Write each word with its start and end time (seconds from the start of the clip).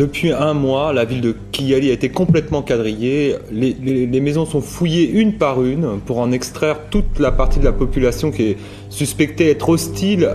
Depuis 0.00 0.32
un 0.32 0.54
mois, 0.54 0.94
la 0.94 1.04
ville 1.04 1.20
de 1.20 1.36
Kigali 1.52 1.90
a 1.90 1.92
été 1.92 2.08
complètement 2.08 2.62
quadrillée. 2.62 3.36
Les, 3.52 4.20
maisons 4.22 4.46
sont 4.46 4.62
fouillées 4.62 5.10
une 5.10 5.34
par 5.36 5.62
une 5.62 6.00
pour 6.00 6.20
en 6.20 6.32
extraire 6.32 6.88
toute 6.88 7.18
la 7.18 7.30
partie 7.30 7.58
de 7.58 7.66
la 7.66 7.72
population 7.72 8.30
qui 8.30 8.44
est 8.44 8.56
suspectée 8.88 9.50
être 9.50 9.68
hostile 9.68 10.26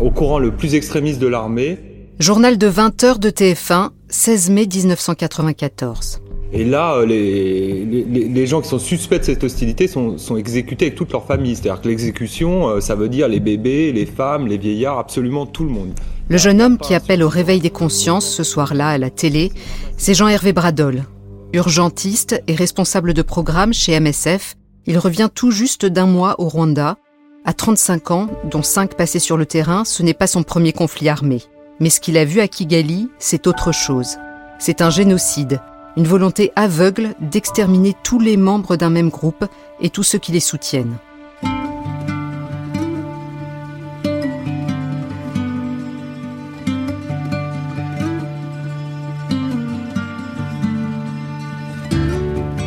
au 0.00 0.10
courant 0.10 0.38
le 0.38 0.52
plus 0.52 0.74
extrémiste 0.74 1.20
de 1.20 1.26
l'armée. 1.26 1.76
Journal 2.18 2.56
de 2.56 2.66
20 2.66 3.04
heures 3.04 3.18
de 3.18 3.28
TF1, 3.28 3.90
16 4.08 4.48
mai 4.48 4.66
1994. 4.74 6.22
Et 6.54 6.64
là, 6.64 6.94
euh, 6.94 7.04
les, 7.04 8.46
gens 8.46 8.62
qui 8.62 8.68
sont 8.68 8.78
suspects 8.78 9.18
de 9.18 9.24
cette 9.24 9.44
hostilité 9.44 9.86
sont, 9.86 10.16
exécutés 10.38 10.86
avec 10.86 10.96
toute 10.96 11.12
leur 11.12 11.26
famille. 11.26 11.56
C'est-à-dire 11.56 11.82
que 11.82 11.88
l'exécution, 11.88 12.68
euh, 12.68 12.80
ça 12.80 12.94
veut 12.94 13.10
dire 13.10 13.28
les 13.28 13.40
bébés, 13.40 13.92
les 13.92 14.06
femmes, 14.06 14.46
les 14.46 14.56
vieillards, 14.56 14.98
absolument 14.98 15.44
tout 15.44 15.64
le 15.64 15.70
monde. 15.70 15.92
Le 16.30 16.38
jeune 16.38 16.62
homme 16.62 16.78
qui 16.78 16.94
appelle 16.94 17.22
au 17.22 17.28
réveil 17.28 17.60
des 17.60 17.70
consciences 17.70 18.26
ce 18.26 18.44
soir-là 18.44 18.88
à 18.88 18.98
la 18.98 19.10
télé, 19.10 19.52
c'est 19.98 20.14
Jean-Hervé 20.14 20.54
Bradol. 20.54 21.04
Urgentiste 21.52 22.42
et 22.46 22.54
responsable 22.54 23.12
de 23.12 23.20
programme 23.20 23.74
chez 23.74 23.98
MSF, 24.00 24.56
il 24.86 24.98
revient 24.98 25.28
tout 25.32 25.50
juste 25.50 25.84
d'un 25.84 26.06
mois 26.06 26.36
au 26.40 26.48
Rwanda. 26.48 26.96
À 27.44 27.52
35 27.52 28.10
ans, 28.10 28.30
dont 28.50 28.62
5 28.62 28.94
passés 28.94 29.18
sur 29.18 29.36
le 29.36 29.44
terrain, 29.44 29.84
ce 29.84 30.02
n'est 30.02 30.14
pas 30.14 30.26
son 30.26 30.42
premier 30.42 30.72
conflit 30.72 31.10
armé. 31.10 31.42
Mais 31.78 31.90
ce 31.90 32.00
qu'il 32.00 32.16
a 32.16 32.24
vu 32.24 32.40
à 32.40 32.48
Kigali, 32.48 33.10
c'est 33.18 33.46
autre 33.46 33.72
chose. 33.72 34.16
C'est 34.58 34.80
un 34.80 34.88
génocide, 34.88 35.60
une 35.98 36.06
volonté 36.06 36.52
aveugle 36.56 37.14
d'exterminer 37.20 37.94
tous 38.02 38.18
les 38.18 38.38
membres 38.38 38.76
d'un 38.76 38.90
même 38.90 39.10
groupe 39.10 39.44
et 39.78 39.90
tous 39.90 40.04
ceux 40.04 40.18
qui 40.18 40.32
les 40.32 40.40
soutiennent. 40.40 40.96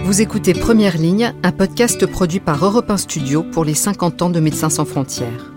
Vous 0.07 0.21
écoutez 0.21 0.53
Première 0.53 0.97
Ligne, 0.97 1.33
un 1.43 1.51
podcast 1.51 2.05
produit 2.05 2.39
par 2.39 2.63
Europe 2.63 2.89
1 2.89 2.95
Studio 2.95 3.43
pour 3.43 3.65
les 3.65 3.73
50 3.73 4.21
ans 4.21 4.29
de 4.29 4.39
Médecins 4.39 4.69
sans 4.69 4.85
frontières. 4.85 5.51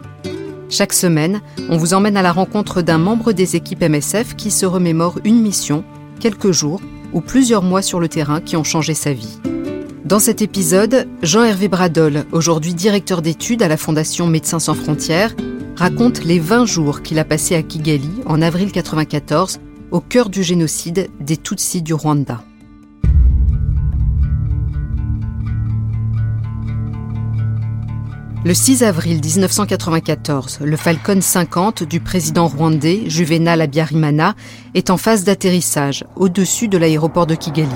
Chaque 0.68 0.92
semaine, 0.92 1.40
on 1.68 1.76
vous 1.76 1.94
emmène 1.94 2.16
à 2.16 2.22
la 2.22 2.32
rencontre 2.32 2.82
d'un 2.82 2.98
membre 2.98 3.30
des 3.30 3.54
équipes 3.54 3.84
MSF 3.84 4.34
qui 4.34 4.50
se 4.50 4.66
remémore 4.66 5.20
une 5.22 5.40
mission, 5.40 5.84
quelques 6.18 6.50
jours 6.50 6.80
ou 7.12 7.20
plusieurs 7.20 7.62
mois 7.62 7.80
sur 7.80 8.00
le 8.00 8.08
terrain 8.08 8.40
qui 8.40 8.56
ont 8.56 8.64
changé 8.64 8.92
sa 8.92 9.12
vie. 9.12 9.38
Dans 10.04 10.18
cet 10.18 10.42
épisode, 10.42 11.06
Jean-Hervé 11.22 11.68
Bradol, 11.68 12.24
aujourd'hui 12.32 12.74
directeur 12.74 13.22
d'études 13.22 13.62
à 13.62 13.68
la 13.68 13.76
Fondation 13.76 14.26
Médecins 14.26 14.58
sans 14.58 14.74
frontières, 14.74 15.36
raconte 15.76 16.24
les 16.24 16.40
20 16.40 16.66
jours 16.66 17.02
qu'il 17.02 17.20
a 17.20 17.24
passés 17.24 17.54
à 17.54 17.62
Kigali 17.62 18.10
en 18.26 18.42
avril 18.42 18.66
1994, 18.66 19.60
au 19.92 20.00
cœur 20.00 20.28
du 20.28 20.42
génocide 20.42 21.08
des 21.20 21.36
Tutsis 21.36 21.82
du 21.82 21.94
Rwanda. 21.94 22.42
Le 28.42 28.54
6 28.54 28.84
avril 28.84 29.20
1994, 29.22 30.60
le 30.62 30.76
Falcon 30.78 31.20
50 31.20 31.82
du 31.82 32.00
président 32.00 32.48
rwandais 32.48 33.02
Juvenal 33.06 33.60
Abiyarimana 33.60 34.34
est 34.72 34.88
en 34.88 34.96
phase 34.96 35.24
d'atterrissage 35.24 36.06
au-dessus 36.16 36.66
de 36.66 36.78
l'aéroport 36.78 37.26
de 37.26 37.34
Kigali. 37.34 37.68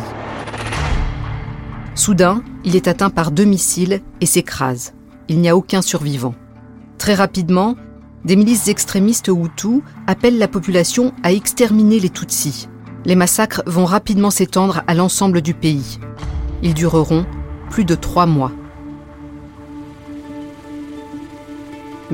Soudain, 1.95 2.43
il 2.65 2.77
est 2.77 2.89
atteint 2.89 3.11
par 3.11 3.31
deux 3.31 3.45
missiles 3.45 4.01
et 4.23 4.27
s'écrase. 4.27 4.95
Il 5.29 5.41
n'y 5.41 5.51
a 5.51 5.57
aucun 5.57 5.83
survivant. 5.83 6.35
Très 6.97 7.15
rapidement, 7.15 7.77
des 8.25 8.35
milices 8.35 8.69
extrémistes 8.69 9.29
Hutus 9.29 9.83
appellent 10.07 10.39
la 10.39 10.49
population 10.49 11.13
à 11.23 11.33
exterminer 11.33 12.01
les 12.01 12.09
Tutsis. 12.09 12.71
Les 13.05 13.17
massacres 13.17 13.63
vont 13.67 13.85
rapidement 13.85 14.31
s'étendre 14.31 14.83
à 14.87 14.95
l'ensemble 14.95 15.43
du 15.43 15.53
pays. 15.53 15.99
Ils 16.63 16.73
dureront 16.73 17.27
plus 17.69 17.85
de 17.85 17.95
trois 17.95 18.25
mois. 18.25 18.51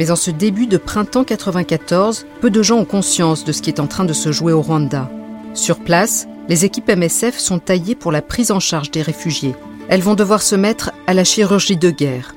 Mais 0.00 0.10
en 0.10 0.16
ce 0.16 0.30
début 0.30 0.66
de 0.66 0.78
printemps 0.78 1.24
94, 1.24 2.24
peu 2.40 2.48
de 2.48 2.62
gens 2.62 2.78
ont 2.78 2.84
conscience 2.86 3.44
de 3.44 3.52
ce 3.52 3.60
qui 3.60 3.68
est 3.68 3.80
en 3.80 3.86
train 3.86 4.06
de 4.06 4.14
se 4.14 4.32
jouer 4.32 4.50
au 4.50 4.62
Rwanda. 4.62 5.10
Sur 5.52 5.78
place, 5.78 6.26
les 6.48 6.64
équipes 6.64 6.88
MSF 6.88 7.38
sont 7.38 7.58
taillées 7.58 7.96
pour 7.96 8.10
la 8.10 8.22
prise 8.22 8.50
en 8.50 8.60
charge 8.60 8.90
des 8.90 9.02
réfugiés. 9.02 9.54
Elles 9.90 10.00
vont 10.00 10.14
devoir 10.14 10.40
se 10.40 10.54
mettre 10.54 10.90
à 11.06 11.12
la 11.12 11.22
chirurgie 11.22 11.76
de 11.76 11.90
guerre. 11.90 12.34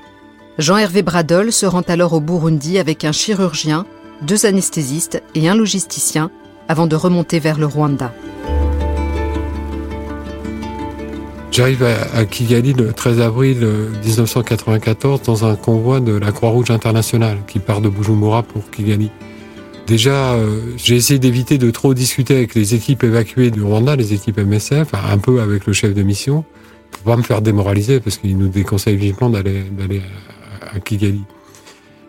Jean-Hervé 0.57 1.03
Bradol 1.03 1.53
se 1.53 1.66
rend 1.66 1.84
alors 1.84 2.12
au 2.12 2.19
Burundi 2.19 2.79
avec 2.79 3.06
un 3.06 3.13
chirurgien, 3.13 3.85
deux 4.24 4.45
anesthésistes 4.45 5.24
et 5.34 5.47
un 5.47 5.56
logisticien 5.56 6.31
avant 6.68 6.85
de 6.85 6.97
remonter 6.97 7.40
vers 7.40 7.57
le 7.57 7.68
Rwanda. 7.68 8.13
J'arrive 11.53 11.84
à, 11.84 12.25
Kigali 12.25 12.74
le 12.74 12.94
13 12.94 13.22
avril 13.22 13.59
1994 14.03 15.22
euh, 15.22 15.24
dans 15.24 15.46
un 15.46 15.56
convoi 15.56 16.00
de 16.00 16.14
la 16.14 16.31
Croix-Rouge 16.31 16.72
internationale 16.72 17.38
qui 17.46 17.59
part 17.59 17.80
de 17.80 17.90
Bujumbura 17.90 18.41
pour 18.41 18.72
Kigali. 18.72 19.12
Déjà, 19.86 20.34
euh, 20.34 20.62
j'ai 20.78 20.96
essayé 20.96 21.19
d'éviter 21.19 21.59
de 21.59 21.69
trop 21.69 21.94
discuter 21.94 22.36
avec 22.36 22.56
les 22.56 22.74
équipes 22.74 23.03
évacuées 23.03 23.52
du 23.52 23.62
Rwanda, 23.62 23.96
les 23.96 24.16
équipes 24.16 24.40
MSF, 24.40 24.96
un 24.96 25.18
peu 25.19 25.42
avec 25.42 25.68
le 25.68 25.74
chef 25.74 25.94
de 25.94 26.02
mission, 26.02 26.44
pour 26.90 27.03
pas 27.03 27.18
me 27.18 27.22
faire 27.22 27.44
démoraliser 27.44 28.00
parce 28.00 28.18
qu'il 28.18 28.36
nous 28.36 28.47
déconseille 28.47 28.96
vivement 28.96 29.30
d'aller 29.30 29.62
à 30.75 30.80
Kigali. 30.80 31.22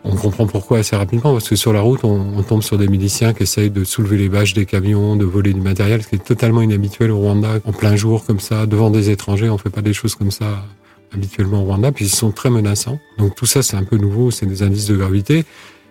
On 0.07 0.17
comprend 0.17 0.47
pourquoi 0.47 0.79
assez 0.79 0.95
rapidement, 0.97 1.33
parce 1.33 1.49
que 1.49 1.57
sur 1.57 1.73
la 1.73 1.81
route, 1.81 2.05
on, 2.05 2.43
tombe 2.43 2.63
sur 2.63 2.77
des 2.77 2.89
miliciens 2.89 3.33
qui 3.33 3.45
essayent 3.45 3.71
de 3.71 3.85
soulever 3.85 4.19
les 4.19 4.29
bâches 4.29 4.53
des 4.53 4.67
camions, 4.67 5.17
de 5.17 5.25
voler 5.25 5.55
du 5.55 5.63
matériel, 5.63 6.03
ce 6.03 6.09
qui 6.09 6.17
est 6.17 6.25
totalement 6.25 6.61
inhabituel 6.61 7.11
au 7.11 7.19
Rwanda, 7.19 7.61
en 7.65 7.73
plein 7.73 7.97
jour 7.97 8.27
comme 8.27 8.39
ça, 8.39 8.67
devant 8.67 8.91
des 8.91 9.09
étrangers. 9.09 9.49
On 9.49 9.57
fait 9.57 9.71
pas 9.71 9.81
des 9.81 9.95
choses 9.95 10.15
comme 10.15 10.31
ça 10.31 10.63
habituellement 11.15 11.63
au 11.63 11.65
Rwanda, 11.65 11.91
puis 11.91 12.05
ils 12.05 12.15
sont 12.15 12.33
très 12.33 12.51
menaçants. 12.51 12.99
Donc 13.17 13.35
tout 13.35 13.47
ça, 13.47 13.63
c'est 13.63 13.79
un 13.79 13.85
peu 13.85 13.97
nouveau, 13.97 14.31
c'est 14.31 14.45
des 14.45 14.63
indices 14.63 14.89
de 14.89 14.97
gravité. 14.97 15.47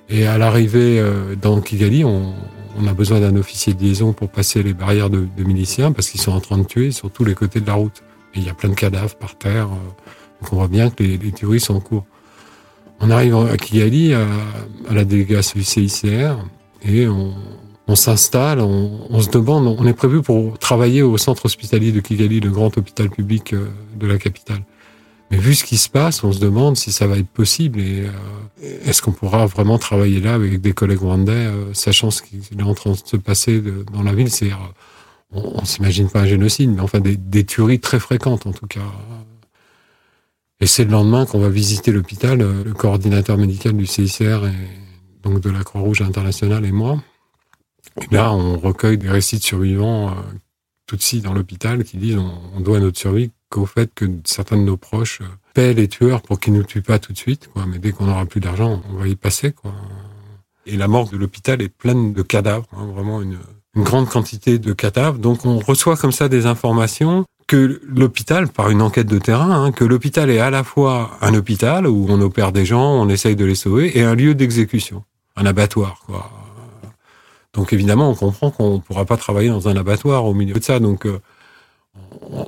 Et 0.09 0.28
à 0.28 0.38
l'arrivée 0.38 1.00
euh, 1.00 1.35
dans 1.35 1.59
Kigali, 1.59 2.06
on, 2.06 2.34
a 2.88 2.94
besoin 2.94 3.19
d'un 3.19 3.35
officier 3.35 3.74
de 3.74 3.81
liaison 3.81 4.13
pour 4.13 4.30
passer 4.30 4.62
les 4.62 4.74
barrières 4.74 5.09
de, 5.09 5.28
miliciens, 5.38 5.91
parce 5.91 6.09
qu'ils 6.09 6.22
sont 6.22 6.34
en 6.34 6.40
train 6.40 6.59
de 6.59 6.66
tuer 6.66 6.91
sur 6.91 7.09
tous 7.09 7.24
les 7.24 7.34
côtés 7.34 7.62
de 7.62 7.68
la 7.68 7.74
route. 7.74 8.03
Et 8.35 8.40
il 8.40 8.45
y 8.45 8.50
a 8.50 8.53
plein 8.53 8.69
de 8.69 8.75
cadavres 8.75 9.16
par 9.16 9.38
terre. 9.40 9.68
Euh, 9.68 10.41
donc 10.41 10.53
on 10.53 10.57
voit 10.57 10.68
bien 10.68 10.91
que 10.91 11.01
les, 11.01 11.18
les 11.18 11.31
tueries 11.31 11.59
sont 11.59 11.75
en 11.75 11.80
cours. 11.80 12.06
On 13.00 13.09
arrive 13.09 13.36
à 13.36 13.58
Kigali, 13.58 14.14
à, 14.14 14.26
la 14.92 15.04
délégation 15.04 15.59
du 15.59 15.66
CICR, 15.66 16.38
et 16.86 17.08
on, 17.08 17.96
s'installe, 17.96 18.59
on, 18.59 19.22
se 19.22 19.30
demande, 19.30 19.68
on 19.68 19.86
est 19.86 19.94
prévu 19.94 20.22
pour 20.22 20.58
travailler 20.58 21.02
au 21.02 21.18
centre 21.18 21.46
hospitalier 21.46 21.92
de 21.92 22.00
Kigali, 22.00 22.40
le 22.40 22.50
grand 22.50 22.78
hôpital 22.78 23.09
public 23.09 23.54
euh, 23.54 23.68
de 23.96 24.08
la 24.08 24.18
capitale. 24.18 24.64
Mais 25.31 25.38
vu 25.38 25.54
ce 25.56 25.64
qui 25.64 25.78
se 25.78 25.90
passe, 25.90 26.24
on 26.24 26.31
se 26.31 26.40
demande 26.40 26.78
si 26.78 26.92
ça 26.92 27.08
va 27.08 27.18
être 27.18 27.28
possible 27.28 27.80
et 27.80 28.06
euh, 28.06 28.80
est-ce 28.86 29.02
qu'on 29.02 29.12
pourra 29.12 29.46
vraiment 29.48 29.78
travailler 29.78 30.20
là 30.20 30.34
avec 30.34 30.62
des 30.62 30.74
collègues 30.74 31.00
rwandais, 31.00 31.31
euh, 31.31 31.74
sachant 31.74 32.12
ce 32.12 32.22
qui 32.22 32.38
est 32.38 32.64
en 32.64 32.74
train 32.74 32.92
de 32.92 32.98
se 33.04 33.18
passer 33.18 33.62
dans 33.92 34.04
la 34.04 34.14
ville. 34.14 34.30
C'est, 34.30 34.52
on, 35.31 35.62
on 35.62 35.66
s'imagine 35.66 36.10
pas 36.10 36.22
un 36.22 36.28
génocide, 36.28 36.72
mais 36.72 36.81
enfin 36.81 37.00
des, 37.00 37.18
des 37.18 37.44
tueries 37.44 37.80
très 37.80 38.00
fréquentes 38.00 38.46
en 38.46 38.52
tout 38.54 38.68
cas. 38.68 38.81
Et 40.63 40.66
c'est 40.66 40.85
le 40.85 40.91
lendemain 40.91 41.25
qu'on 41.25 41.40
va 41.40 41.50
visiter 41.50 41.91
l'hôpital, 41.91 42.41
euh, 42.41 42.63
le 42.63 42.74
coordinateur 42.74 43.38
médical 43.38 43.74
du 43.74 43.85
CICR 43.85 44.46
et 44.46 45.22
donc 45.22 45.41
de 45.41 45.50
la 45.50 45.62
Croix-Rouge 45.62 46.01
internationale 46.01 46.63
et 46.63 46.72
moi. 46.72 47.03
Et 48.01 48.16
là, 48.16 48.31
on 48.31 48.57
recueille 48.57 48.97
des 48.97 49.09
récits 49.09 49.40
de 49.40 49.44
survivants 49.44 50.12
euh, 50.12 50.13
tout 50.88 50.96
de 50.96 51.01
suite 51.01 51.25
dans 51.25 51.34
l'hôpital 51.34 51.84
qui 51.84 51.97
disent 51.97 52.18
on, 52.56 52.62
doit 52.62 52.79
notre 52.79 52.97
survie 52.97 53.31
qu'au 53.50 53.66
fait 53.66 53.94
que 53.94 54.06
certains 54.24 54.56
de 54.56 54.62
nos 54.62 54.78
proches 54.78 55.19
euh, 55.19 55.25
paient 55.53 55.74
les 55.74 55.90
tueurs 55.90 56.22
pour 56.22 56.40
qu'ils 56.40 56.53
nous 56.53 56.63
tuent 56.63 56.81
pas 56.81 56.97
tout 56.97 57.12
de 57.12 57.18
suite. 57.18 57.50
Mais 57.68 57.80
dès 57.80 57.91
qu'on 57.91 58.07
aura 58.07 58.25
plus 58.25 58.40
d'argent, 58.40 58.81
on 58.90 58.94
va 58.94 59.09
y 59.09 59.18
passer. 59.18 59.53
Et 60.66 60.78
la 60.78 60.88
morgue 60.88 61.12
de 61.12 61.18
l'hôpital 61.18 61.62
est 61.62 61.68
pleine 61.68 62.13
de 62.13 62.22
cadavres, 62.22 62.69
hein, 62.72 62.85
vraiment 62.85 63.22
une 63.22 63.38
grande 63.75 64.07
quantité 64.07 64.59
de 64.59 64.71
cadavres. 64.71 65.19
Donc 65.19 65.45
on 65.45 65.59
reçoit 65.59 65.98
comme 65.98 66.13
ça 66.13 66.30
des 66.30 66.45
informations 66.45 67.25
que 67.54 67.80
l'hôpital, 67.88 68.48
par 68.48 68.72
une 68.72 68.82
enquête 68.82 69.06
de 69.06 69.20
terrain, 69.20 69.52
hein, 69.52 69.72
que 69.72 69.84
l'hôpital 69.84 70.32
est 70.32 70.40
à 70.40 70.50
la 70.50 70.64
fois 70.64 71.12
un 71.22 71.36
hôpital 71.36 71.86
où 71.86 72.08
on 72.10 72.20
opère 72.20 72.52
des 72.52 72.66
gens, 72.66 72.96
on 72.96 73.08
essaye 73.10 73.36
de 73.36 73.46
les 73.46 73.54
sauver, 73.54 73.96
et 73.96 74.02
un 74.02 74.16
lieu 74.16 74.34
d'exécution, 74.34 75.04
un 75.36 75.46
abattoir. 75.46 76.04
Donc 77.54 77.72
évidemment, 77.72 78.10
on 78.10 78.16
comprend 78.16 78.50
qu'on 78.50 78.78
ne 78.78 78.80
pourra 78.80 79.06
pas 79.06 79.18
travailler 79.18 79.50
dans 79.50 79.68
un 79.68 79.78
abattoir 79.78 80.26
au 80.26 80.34
milieu 80.34 80.56
de 80.56 80.64
ça. 80.64 80.80
Donc 80.80 81.06
euh, 81.06 81.20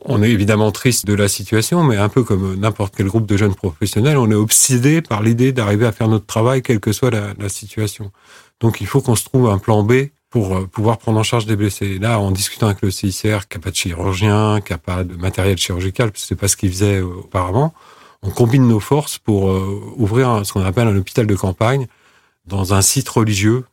on 0.06 0.24
est 0.24 0.32
évidemment 0.32 0.72
triste 0.72 1.06
de 1.06 1.14
la 1.14 1.28
situation, 1.28 1.84
mais 1.84 1.98
un 1.98 2.10
peu 2.10 2.24
comme 2.24 2.56
n'importe 2.56 2.96
quel 2.98 3.06
groupe 3.06 3.28
de 3.28 3.38
jeunes 3.38 3.54
professionnels, 3.54 4.18
on 4.18 4.32
est 4.32 4.34
obsédé 4.34 5.04
par 5.04 5.22
l'idée 5.22 5.52
d'arriver 5.52 5.86
à 5.86 5.92
faire 5.92 6.08
notre 6.08 6.26
travail, 6.26 6.64
quelle 6.64 6.80
que 6.80 6.94
soit 6.94 7.12
la, 7.12 7.36
la 7.38 7.50
situation. 7.50 8.12
Donc 8.60 8.82
il 8.82 8.88
faut 8.88 9.02
qu'on 9.02 9.16
se 9.16 9.26
trouve 9.26 9.52
un 9.52 9.60
plan 9.60 9.84
B 9.84 10.08
pour 10.30 10.56
euh, 10.56 10.66
pouvoir 10.68 10.98
prendre 10.98 11.20
en 11.20 11.24
charge 11.24 11.46
des 11.46 11.56
blessés. 11.56 12.00
là, 12.00 12.20
en 12.20 12.32
discutant 12.32 12.68
avec 12.68 12.82
le 12.82 12.92
CICR, 12.92 13.48
qui 13.48 13.58
n'a 13.58 13.62
pas 13.62 13.72
de 13.72 13.76
chirurgien, 13.76 14.62
qui 14.62 14.74
n'a 14.74 14.78
pas 14.78 15.04
de 15.04 15.16
matériel 15.16 15.58
chirurgical, 15.58 16.12
parce 16.12 16.24
que 16.24 16.28
c'est 16.28 16.36
pas 16.36 16.48
ce 16.48 16.58
qu'il 16.58 16.72
faisait 16.72 17.00
euh, 17.00 17.06
auparavant, 17.06 17.74
on 18.22 18.32
combine 18.32 18.68
nos 18.68 18.80
forces 18.80 19.18
pour 19.18 19.50
euh, 19.50 19.94
ouvrir 19.98 20.46
ce 20.46 20.54
qu'on 20.54 20.66
appelle 20.66 20.88
un 20.88 20.96
hôpital 20.98 21.28
de 21.28 21.36
campagne 21.36 21.88
dans 22.46 22.74
un 22.74 22.82
site 22.82 23.08
religieux 23.10 23.66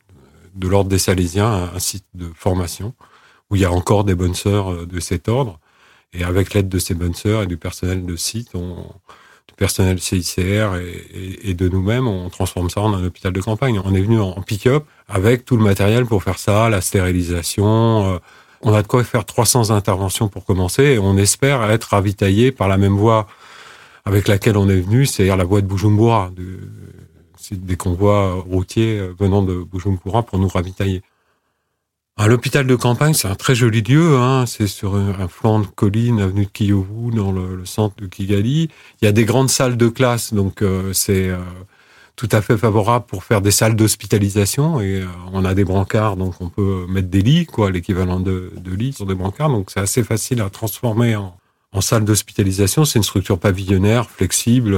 de 0.55 0.67
l'ordre 0.67 0.89
des 0.89 0.99
Salésiens, 0.99 1.71
un 1.73 1.79
site 1.79 2.05
de 2.13 2.31
formation, 2.35 2.93
où 3.49 3.55
il 3.55 3.61
y 3.61 3.65
a 3.65 3.71
encore 3.71 4.03
des 4.03 4.15
bonnes 4.15 4.35
sœurs 4.35 4.85
de 4.85 4.99
cet 4.99 5.27
ordre. 5.27 5.59
Et 6.13 6.23
avec 6.23 6.53
l'aide 6.53 6.69
de 6.69 6.77
ces 6.77 6.93
bonnes 6.93 7.15
sœurs 7.15 7.43
et 7.43 7.47
du 7.47 7.57
personnel 7.57 8.05
de 8.05 8.15
site, 8.15 8.51
on, 8.53 8.85
du 9.47 9.55
personnel 9.55 9.99
CICR 9.99 10.75
et, 11.43 11.53
de 11.53 11.69
nous-mêmes, 11.69 12.07
on 12.07 12.29
transforme 12.29 12.69
ça 12.69 12.81
en 12.81 12.93
un 12.93 13.03
hôpital 13.03 13.33
de 13.33 13.41
campagne. 13.41 13.79
On 13.83 13.93
est 13.93 14.01
venu 14.01 14.19
en 14.19 14.41
pick-up 14.41 14.85
avec 15.07 15.45
tout 15.45 15.57
le 15.57 15.63
matériel 15.63 16.05
pour 16.05 16.23
faire 16.23 16.39
ça, 16.39 16.69
la 16.69 16.81
stérilisation. 16.81 18.19
on 18.61 18.73
a 18.73 18.81
de 18.81 18.87
quoi 18.87 19.03
faire 19.03 19.25
300 19.25 19.71
interventions 19.71 20.29
pour 20.29 20.45
commencer 20.45 20.83
et 20.83 20.99
on 20.99 21.17
espère 21.17 21.69
être 21.69 21.89
ravitaillé 21.89 22.51
par 22.51 22.67
la 22.67 22.77
même 22.77 22.95
voie 22.95 23.27
avec 24.05 24.27
laquelle 24.27 24.57
on 24.57 24.69
est 24.69 24.79
venu, 24.79 25.05
c'est-à-dire 25.05 25.37
la 25.37 25.43
voie 25.43 25.61
de 25.61 25.67
Bujumbura. 25.67 26.31
C'est 27.37 27.63
des 27.63 27.75
convois 27.75 28.35
routiers 28.35 29.01
venant 29.19 29.43
de 29.43 29.63
Bujumbura 29.63 30.23
pour 30.23 30.39
nous 30.39 30.47
ravitailler. 30.47 31.01
À 32.15 32.27
l'hôpital 32.27 32.67
de 32.67 32.75
campagne, 32.75 33.15
c'est 33.15 33.27
un 33.27 33.33
très 33.33 33.55
joli 33.55 33.81
lieu. 33.81 34.17
Hein. 34.17 34.45
C'est 34.45 34.67
sur 34.67 34.95
un, 34.95 35.27
flanc 35.27 35.59
de 35.61 35.65
colline, 35.65 36.19
avenue 36.19 36.45
de 36.45 36.51
Kiyovu, 36.51 37.11
dans 37.11 37.31
le, 37.31 37.65
centre 37.65 37.95
de 37.97 38.05
Kigali. 38.05 38.69
Il 39.01 39.05
y 39.05 39.07
a 39.07 39.11
des 39.11 39.25
grandes 39.25 39.49
salles 39.49 39.77
de 39.77 39.87
classe, 39.87 40.31
donc 40.31 40.61
euh, 40.61 40.93
c'est 40.93 41.29
euh, 41.29 41.39
tout 42.15 42.29
à 42.31 42.43
fait 42.43 42.55
favorable 42.55 43.05
pour 43.07 43.23
faire 43.23 43.41
des 43.41 43.49
salles 43.49 43.75
d'hospitalisation. 43.75 44.79
Et 44.79 45.01
euh, 45.01 45.07
on 45.31 45.43
a 45.43 45.55
des 45.55 45.63
brancards, 45.63 46.15
donc 46.15 46.35
on 46.39 46.49
peut 46.49 46.85
mettre 46.87 47.07
des 47.07 47.23
lits, 47.23 47.47
quoi, 47.47 47.71
l'équivalent 47.71 48.19
de, 48.19 48.51
de 48.57 48.75
lits 48.75 48.93
sur 48.93 49.07
des 49.07 49.15
brancards. 49.15 49.49
Donc 49.49 49.71
c'est 49.71 49.79
assez 49.79 50.03
facile 50.03 50.41
à 50.41 50.51
transformer 50.51 51.15
en, 51.15 51.35
en 51.71 51.81
salle 51.81 52.05
d'hospitalisation. 52.05 52.85
C'est 52.85 52.99
une 52.99 53.03
structure 53.03 53.39
pavillonnaire, 53.39 54.07
flexible. 54.07 54.77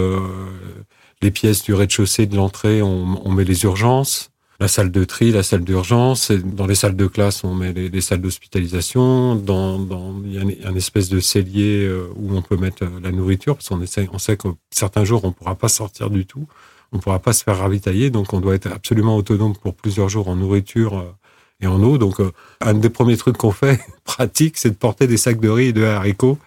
les 1.21 1.31
pièces 1.31 1.63
du 1.63 1.73
rez-de-chaussée 1.73 2.27
de 2.27 2.37
l'entrée, 2.37 2.81
on 2.81 3.29
met 3.29 3.43
les 3.43 3.65
urgences 3.65 4.31
la 4.59 4.67
salle 4.67 4.91
de 4.91 5.03
tri, 5.03 5.31
la 5.31 5.43
salle 5.43 5.63
d'urgence. 5.63 6.31
Dans 6.31 6.67
les 6.67 6.75
salles 6.75 6.95
de 6.95 7.07
classe, 7.07 7.43
on 7.43 7.53
met 7.53 7.73
les, 7.73 8.01
salles 8.01 8.21
d'hospitalisation. 8.21 9.35
Dans, 9.35 9.79
dans, 9.79 10.15
il 10.23 10.33
y 10.33 10.39
a 10.39 10.69
un, 10.69 10.75
espèce 10.75 11.09
de 11.09 11.19
cellier 11.19 11.85
euh, 11.85 12.09
où 12.15 12.35
on 12.35 12.41
peut 12.41 12.57
mettre 12.57 12.83
euh, 12.83 12.99
la 13.03 13.11
nourriture, 13.11 13.55
parce 13.55 13.69
qu'on 13.69 13.81
on 14.13 14.17
sait 14.17 14.37
que 14.37 14.47
certains 14.71 15.03
jours, 15.03 15.25
on 15.25 15.29
ne 15.29 15.33
pourra 15.33 15.55
pas 15.55 15.67
sortir 15.67 16.09
du 16.09 16.25
tout. 16.25 16.47
On 16.91 16.97
ne 16.97 17.01
pourra 17.01 17.19
pas 17.19 17.33
se 17.33 17.43
faire 17.43 17.57
ravitailler, 17.57 18.09
donc 18.09 18.31
on 18.31 18.39
doit 18.39 18.55
être 18.55 18.67
absolument 18.67 19.17
autonome 19.17 19.55
pour 19.57 19.75
plusieurs 19.75 20.07
jours 20.07 20.29
en 20.29 20.35
nourriture 20.35 20.99
euh, 20.99 21.11
et 21.59 21.67
en 21.67 21.81
eau. 21.83 21.97
Donc, 21.97 22.17
un 22.61 22.73
des 22.73 22.89
premiers 22.89 23.17
trucs 23.17 23.37
qu'on 23.37 23.51
fait, 23.51 23.81
pratique, 24.05 24.57
c'est 24.57 24.69
de 24.69 24.75
porter 24.75 25.07
des 25.07 25.17
sacs 25.17 25.39
de 25.39 25.49
riz 25.49 25.67
et 25.67 25.73
de 25.73 25.83
haricots 25.83 26.37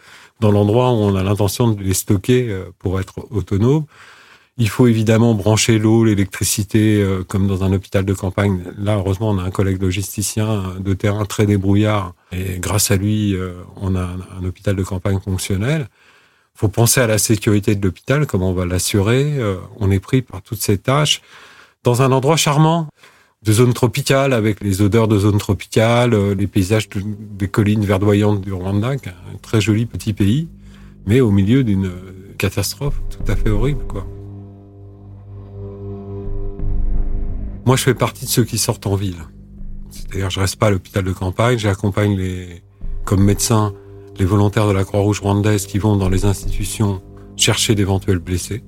dans 0.41 0.53
l'endroit 0.53 0.93
où 0.93 0.97
on 0.97 1.15
a 1.17 1.23
l'intention 1.23 1.71
de 1.73 1.83
les 1.83 1.95
stocker 1.95 2.57
pour 2.79 3.01
être 3.01 3.27
autonome. 3.31 3.85
Il 4.61 4.69
faut 4.69 4.89
évidemment 4.89 5.35
brancher 5.35 5.79
l'eau, 5.79 6.05
l'électricité, 6.05 7.01
euh, 7.01 7.23
comme 7.23 7.47
dans 7.47 7.63
un 7.63 7.73
hôpital 7.73 8.05
de 8.05 8.13
campagne. 8.13 8.61
Là, 8.77 8.97
heureusement, 8.97 9.31
on 9.31 9.39
a 9.39 9.45
un 9.45 9.53
collègue 9.53 9.81
logisticien 9.81 10.75
de 10.81 10.95
terrain 10.95 11.25
très 11.25 11.47
débrouillard, 11.47 12.13
et 12.33 12.59
grâce 12.59 12.91
à 12.91 12.97
lui, 12.97 13.37
euh, 13.37 13.53
on 13.77 13.95
a 13.95 14.03
un, 14.03 14.45
hôpital 14.45 14.75
de 14.75 14.83
campagne 14.83 15.21
fonctionnel. 15.21 15.87
Il 16.57 16.59
faut 16.59 16.69
penser 16.69 17.01
à 17.01 17.07
la 17.07 17.19
sécurité 17.19 17.77
de 17.77 17.87
l'hôpital, 17.87 18.27
comment 18.27 18.51
on 18.51 18.53
va 18.53 18.67
l'assurer. 18.67 19.39
Euh, 19.39 19.59
on 19.77 19.93
est 19.93 20.01
pris 20.01 20.23
par 20.23 20.43
toutes 20.43 20.61
ces 20.61 20.77
tâches 20.77 21.23
dans 21.85 22.03
un 22.03 22.11
endroit 22.11 22.37
charmant, 22.37 22.89
de 23.45 23.53
zone 23.53 23.73
tropicale, 23.73 24.33
avec 24.33 24.61
les 24.61 24.83
odeurs 24.83 25.07
de 25.07 25.21
zone 25.21 25.39
tropicale, 25.39 26.33
les 26.33 26.49
paysages 26.49 26.89
des 26.89 27.47
collines 27.47 27.85
verdoyantes 27.85 28.41
du 28.41 28.53
Rwanda, 28.53 28.89
un 28.91 29.39
très 29.41 29.61
joli 29.61 29.87
petit 29.87 30.13
pays, 30.13 30.49
mais 31.07 31.21
au 31.21 31.31
milieu 31.31 31.63
d'une 31.63 31.93
catastrophe 32.39 33.01
tout 33.09 33.31
à 33.31 33.37
fait 33.37 33.51
horrible, 33.51 33.85
quoi. 33.87 34.05
Moi, 37.69 37.77
je 37.77 37.83
fais 37.83 37.93
partie 37.93 38.25
de 38.25 38.31
ceux 38.31 38.45
qui 38.45 38.57
sortent 38.57 38.87
en 38.87 38.95
ville. 38.95 39.19
C'est-à-dire, 39.91 40.31
je 40.31 40.41
reste 40.41 40.57
pas 40.57 40.69
à 40.69 40.71
l'hôpital 40.71 41.05
de 41.05 41.13
campagne, 41.13 41.59
j'accompagne 41.59 42.17
les, 42.17 42.63
comme 43.05 43.23
médecin, 43.23 43.75
les 44.19 44.25
volontaires 44.25 44.67
de 44.67 44.73
la 44.73 44.85
Croix-Rouge 44.85 45.21
rwandaise 45.21 45.67
qui 45.67 45.77
vont 45.77 45.95
dans 45.95 46.09
les 46.09 46.25
institutions 46.25 47.03
chercher 47.37 47.75
d'éventuels 47.75 48.21
blessés. 48.21 48.65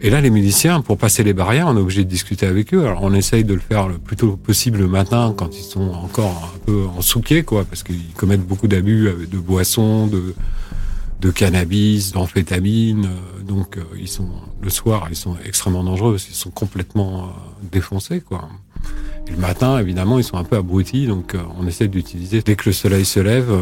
Et 0.00 0.10
là, 0.10 0.20
les 0.20 0.30
miliciens, 0.30 0.80
pour 0.80 0.98
passer 0.98 1.22
les 1.22 1.34
barrières, 1.34 1.68
on 1.68 1.76
est 1.76 1.80
obligé 1.80 2.02
de 2.02 2.08
discuter 2.08 2.46
avec 2.46 2.74
eux. 2.74 2.84
Alors, 2.84 3.04
on 3.04 3.14
essaye 3.14 3.44
de 3.44 3.54
le 3.54 3.60
faire 3.60 3.86
le 3.86 3.98
plus 3.98 4.16
tôt 4.16 4.36
possible 4.36 4.78
le 4.78 4.88
matin, 4.88 5.32
quand 5.36 5.56
ils 5.56 5.62
sont 5.62 5.92
encore 5.92 6.52
un 6.56 6.58
peu 6.66 6.86
en 6.86 7.02
souquet, 7.02 7.44
quoi, 7.44 7.64
parce 7.64 7.84
qu'ils 7.84 8.12
commettent 8.16 8.44
beaucoup 8.44 8.66
d'abus 8.66 9.08
de 9.30 9.38
boissons, 9.38 10.08
de, 10.08 10.34
de 11.20 11.30
cannabis, 11.30 12.12
d'amphétamine. 12.12 13.06
Euh, 13.06 13.42
donc 13.42 13.76
euh, 13.76 13.84
ils 13.98 14.08
sont 14.08 14.28
le 14.60 14.70
soir, 14.70 15.08
ils 15.10 15.16
sont 15.16 15.36
extrêmement 15.44 15.84
dangereux, 15.84 16.16
ils 16.28 16.34
sont 16.34 16.50
complètement 16.50 17.24
euh, 17.24 17.26
défoncés 17.70 18.20
quoi. 18.20 18.48
Et 19.26 19.32
le 19.32 19.36
matin, 19.36 19.78
évidemment, 19.78 20.18
ils 20.18 20.24
sont 20.24 20.38
un 20.38 20.44
peu 20.44 20.56
abrutis, 20.56 21.06
donc 21.06 21.36
on 21.58 21.66
essaie 21.66 21.86
d'utiliser 21.86 22.40
dès 22.40 22.56
que 22.56 22.70
le 22.70 22.72
soleil 22.72 23.04
se 23.04 23.20
lève 23.20 23.52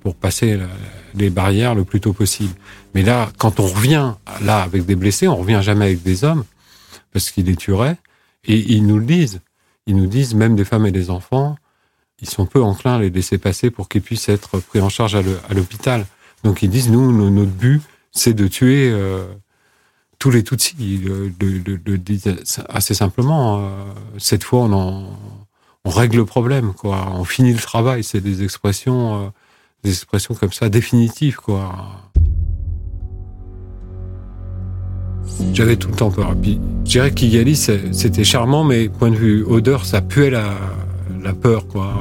pour 0.00 0.16
passer 0.16 0.58
les 1.14 1.28
barrières 1.28 1.74
le 1.74 1.84
plus 1.84 2.00
tôt 2.00 2.14
possible. 2.14 2.54
Mais 2.94 3.02
là, 3.02 3.30
quand 3.36 3.60
on 3.60 3.66
revient 3.66 4.14
là 4.40 4.62
avec 4.62 4.86
des 4.86 4.96
blessés, 4.96 5.28
on 5.28 5.36
revient 5.36 5.60
jamais 5.62 5.84
avec 5.84 6.02
des 6.02 6.24
hommes 6.24 6.44
parce 7.12 7.30
qu'ils 7.30 7.44
les 7.44 7.56
tueraient. 7.56 7.98
Et 8.44 8.56
ils 8.72 8.86
nous 8.86 8.98
le 8.98 9.04
disent. 9.04 9.42
Ils 9.86 9.96
nous 9.96 10.06
disent, 10.06 10.34
même 10.34 10.56
des 10.56 10.64
femmes 10.64 10.86
et 10.86 10.92
des 10.92 11.10
enfants, 11.10 11.56
ils 12.20 12.28
sont 12.28 12.46
peu 12.46 12.62
enclins 12.62 12.94
à 12.94 12.98
les 13.00 13.10
laisser 13.10 13.36
passer 13.36 13.70
pour 13.70 13.90
qu'ils 13.90 14.02
puissent 14.02 14.30
être 14.30 14.60
pris 14.60 14.80
en 14.80 14.88
charge 14.88 15.14
à 15.14 15.54
l'hôpital. 15.54 16.06
Donc 16.44 16.62
ils 16.62 16.70
disent, 16.70 16.90
nous, 16.90 17.30
notre 17.30 17.50
but, 17.50 17.82
c'est 18.10 18.34
de 18.34 18.46
tuer 18.46 18.90
euh, 18.90 19.24
tous 20.18 20.30
les 20.30 20.42
Tutsis. 20.42 21.00
Le, 21.04 21.32
le, 21.40 21.80
le, 21.84 22.00
assez 22.68 22.94
simplement. 22.94 23.58
Euh, 23.58 23.68
cette 24.18 24.44
fois, 24.44 24.60
on, 24.60 25.06
on 25.84 25.90
règle 25.90 26.18
le 26.18 26.24
problème, 26.24 26.72
quoi. 26.74 27.12
On 27.14 27.24
finit 27.24 27.52
le 27.52 27.58
travail. 27.58 28.04
C'est 28.04 28.20
des 28.20 28.42
expressions, 28.42 29.14
euh, 29.14 29.28
des 29.84 29.90
expressions 29.90 30.34
comme 30.34 30.52
ça 30.52 30.68
définitives, 30.68 31.36
quoi. 31.36 31.72
J'avais 35.54 35.76
tout 35.76 35.88
le 35.88 35.94
temps 35.96 36.10
peur. 36.10 36.34
Puis, 36.40 36.60
je 36.84 36.90
dirais 36.90 37.12
qu'Igali, 37.12 37.56
c'était 37.56 38.24
charmant, 38.24 38.64
mais 38.64 38.88
point 38.88 39.10
de 39.10 39.16
vue 39.16 39.44
odeur, 39.44 39.86
ça 39.86 40.02
puait 40.02 40.30
la, 40.30 40.54
la 41.22 41.32
peur, 41.32 41.68
quoi. 41.68 41.94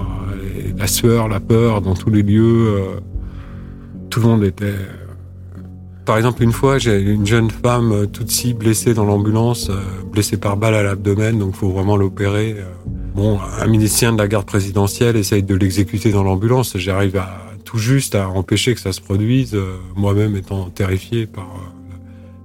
la 0.76 0.88
sueur, 0.88 1.28
la 1.28 1.40
peur 1.40 1.82
dans 1.82 1.94
tous 1.94 2.10
les 2.10 2.24
lieux 2.24 3.00
tout 4.12 4.20
le 4.20 4.28
monde 4.28 4.44
était. 4.44 4.66
Euh, 4.66 4.86
par 6.06 6.18
exemple, 6.18 6.44
une 6.44 6.52
fois, 6.52 6.78
j'ai 6.78 7.00
une 7.00 7.26
jeune 7.26 7.50
femme 7.50 7.92
euh, 7.92 8.06
toute 8.06 8.30
si 8.30 8.54
blessée 8.54 8.94
dans 8.94 9.06
l'ambulance, 9.06 9.70
euh, 9.70 9.82
blessée 10.12 10.38
par 10.38 10.58
balle 10.58 10.76
à 10.76 10.84
l'abdomen, 10.84 11.40
donc 11.40 11.56
faut 11.56 11.70
vraiment 11.70 11.96
l'opérer. 11.98 12.58
Bon, 13.16 13.40
un 13.60 13.68
ministère 13.68 14.12
de 14.14 14.18
la 14.18 14.28
garde 14.28 14.46
présidentielle 14.46 15.16
essaye 15.16 15.44
de 15.44 15.56
l'exécuter 15.56 16.12
dans 16.12 16.24
l'ambulance. 16.24 16.78
J'arrive 16.78 17.18
à 17.18 17.42
tout 17.66 17.78
juste 17.78 18.16
à 18.16 18.30
empêcher 18.30 18.76
que 18.76 18.82
ça 18.82 18.92
se 18.92 19.02
produise, 19.02 19.58
moi-même 19.96 20.36
étant 20.36 20.70
terrifié 20.70 21.26
par 21.26 21.50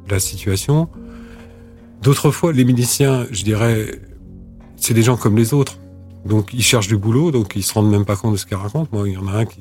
la 0.08 0.20
situation. 0.20 0.88
D'autres 2.02 2.30
fois, 2.30 2.52
les 2.52 2.64
miliciens, 2.64 3.26
je 3.30 3.42
dirais, 3.42 4.00
c'est 4.76 4.94
des 4.94 5.02
gens 5.02 5.16
comme 5.16 5.36
les 5.36 5.54
autres. 5.54 5.78
Donc 6.26 6.52
ils 6.52 6.62
cherchent 6.62 6.88
du 6.88 6.96
boulot, 6.96 7.30
donc 7.30 7.52
ils 7.54 7.62
se 7.62 7.72
rendent 7.72 7.90
même 7.90 8.04
pas 8.04 8.16
compte 8.16 8.32
de 8.32 8.36
ce 8.36 8.46
qu'ils 8.46 8.56
racontent. 8.56 8.88
Moi, 8.92 9.08
il 9.08 9.14
y 9.14 9.16
en 9.16 9.28
a 9.28 9.32
un 9.32 9.44
qui, 9.44 9.60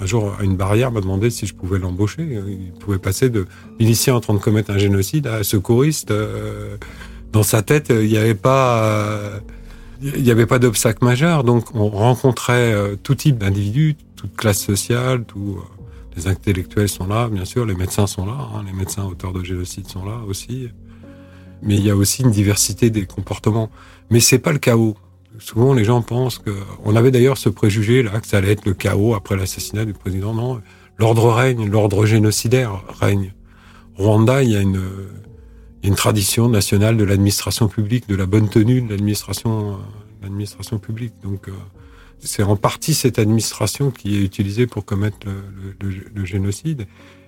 un 0.00 0.06
jour, 0.06 0.34
à 0.38 0.44
une 0.44 0.56
barrière, 0.56 0.92
m'a 0.92 1.00
demandé 1.00 1.30
si 1.30 1.46
je 1.46 1.54
pouvais 1.54 1.78
l'embaucher. 1.78 2.22
Il 2.22 2.72
pouvait 2.78 2.98
passer 2.98 3.30
de 3.30 3.46
l'initié 3.78 4.12
en 4.12 4.20
train 4.20 4.34
de 4.34 4.38
commettre 4.38 4.70
un 4.70 4.78
génocide 4.78 5.26
à 5.26 5.42
secouriste. 5.42 6.10
Euh, 6.10 6.76
dans 7.32 7.42
sa 7.42 7.62
tête, 7.62 7.88
il 7.90 8.08
n'y 8.08 8.18
avait 8.18 8.34
pas, 8.34 8.82
euh, 8.82 9.38
il 10.02 10.22
n'y 10.22 10.30
avait 10.30 10.46
pas 10.46 10.58
d'obstacle 10.58 11.04
majeur. 11.04 11.44
Donc 11.44 11.74
on 11.74 11.88
rencontrait 11.88 12.72
euh, 12.72 12.96
tout 13.02 13.14
type 13.14 13.38
d'individus, 13.38 13.96
toute 14.16 14.36
classe 14.36 14.60
sociale, 14.60 15.24
tout. 15.24 15.58
les 16.16 16.28
intellectuels 16.28 16.88
sont 16.88 17.06
là, 17.06 17.28
bien 17.28 17.44
sûr, 17.44 17.64
les 17.64 17.74
médecins 17.74 18.06
sont 18.06 18.26
là, 18.26 18.36
hein, 18.54 18.64
les 18.66 18.72
médecins 18.72 19.04
auteurs 19.04 19.32
de 19.32 19.42
génocide 19.42 19.88
sont 19.88 20.04
là 20.04 20.20
aussi. 20.28 20.68
Mais 21.62 21.76
il 21.76 21.84
y 21.84 21.90
a 21.90 21.96
aussi 21.96 22.22
une 22.22 22.30
diversité 22.30 22.90
des 22.90 23.06
comportements. 23.06 23.70
Mais 24.10 24.20
c'est 24.20 24.38
pas 24.38 24.52
le 24.52 24.58
chaos 24.58 24.96
souvent 25.38 25.74
les 25.74 25.84
gens 25.84 26.02
pensent 26.02 26.38
que, 26.38 26.50
on 26.84 26.96
avait 26.96 27.10
d'ailleurs 27.10 27.38
ce 27.38 27.48
préjugé 27.48 28.02
là 28.02 28.20
que 28.20 28.26
ça 28.26 28.38
allait 28.38 28.52
être 28.52 28.64
le 28.64 28.74
chaos 28.74 29.14
après 29.14 29.36
l'assassinat 29.36 29.84
du 29.84 29.92
président. 29.92 30.34
Non, 30.34 30.60
l'ordre 30.98 31.30
règne, 31.30 31.68
l'ordre 31.68 32.06
génocidaire 32.06 32.82
règne. 33.00 33.32
Rwanda, 33.96 34.42
il 34.42 34.50
y 34.50 34.56
a 34.56 34.60
une, 34.60 34.80
tradition 35.94 36.48
nationale 36.48 36.96
de 36.96 37.04
l'administration 37.04 37.68
publique, 37.68 38.08
de 38.08 38.16
la 38.16 38.26
bonne 38.26 38.48
tenue 38.48 38.82
de 38.82 38.90
l'administration, 38.90 39.78
l'administration 40.20 40.78
publique. 40.78 41.14
Donc, 41.22 41.48
euh, 41.48 41.52
c'est 42.18 42.42
en 42.42 42.56
partie 42.56 42.92
cette 42.92 43.20
administration 43.20 43.92
qui 43.92 44.16
est 44.16 44.22
utilisée 44.22 44.66
pour 44.66 44.84
commettre 44.84 45.18
le, 45.24 45.88
le, 45.88 45.96
le 46.12 46.24
génocide. 46.24 46.86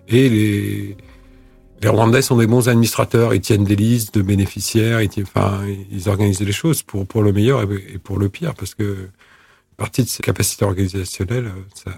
Et 0.08 0.28
les, 0.28 0.96
les 1.80 1.88
Rwandais 1.88 2.22
sont 2.22 2.36
des 2.36 2.46
bons 2.46 2.68
administrateurs, 2.68 3.34
ils 3.34 3.40
tiennent 3.40 3.64
des 3.64 3.76
listes 3.76 4.14
de 4.14 4.22
bénéficiaires, 4.22 5.00
ils, 5.00 5.10
enfin, 5.22 5.60
ils 5.90 6.08
organisent 6.08 6.40
les 6.40 6.52
choses 6.52 6.82
pour, 6.82 7.22
le 7.22 7.32
meilleur 7.32 7.62
et 7.62 7.98
pour 7.98 8.18
le 8.18 8.28
pire, 8.28 8.54
parce 8.54 8.74
que 8.74 9.08
partie 9.76 10.02
de 10.02 10.08
ces 10.08 10.22
capacités 10.22 10.64
organisationnelles, 10.64 11.52
ça, 11.74 11.92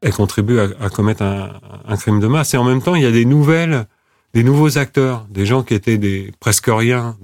elles 0.00 0.12
contribuent 0.12 0.60
à, 0.60 0.88
commettre 0.88 1.22
un, 1.22 1.96
crime 1.96 2.20
de 2.20 2.26
masse. 2.28 2.54
Et 2.54 2.56
en 2.56 2.64
même 2.64 2.80
temps, 2.80 2.94
il 2.94 3.02
y 3.02 3.06
a 3.06 3.10
des 3.10 3.24
nouvelles, 3.24 3.86
des 4.32 4.42
nouveaux 4.42 4.78
acteurs, 4.78 5.26
des 5.28 5.44
gens 5.44 5.62
qui 5.62 5.74
étaient 5.74 5.98
des 5.98 6.32
presque 6.40 6.68
rien 6.68 7.16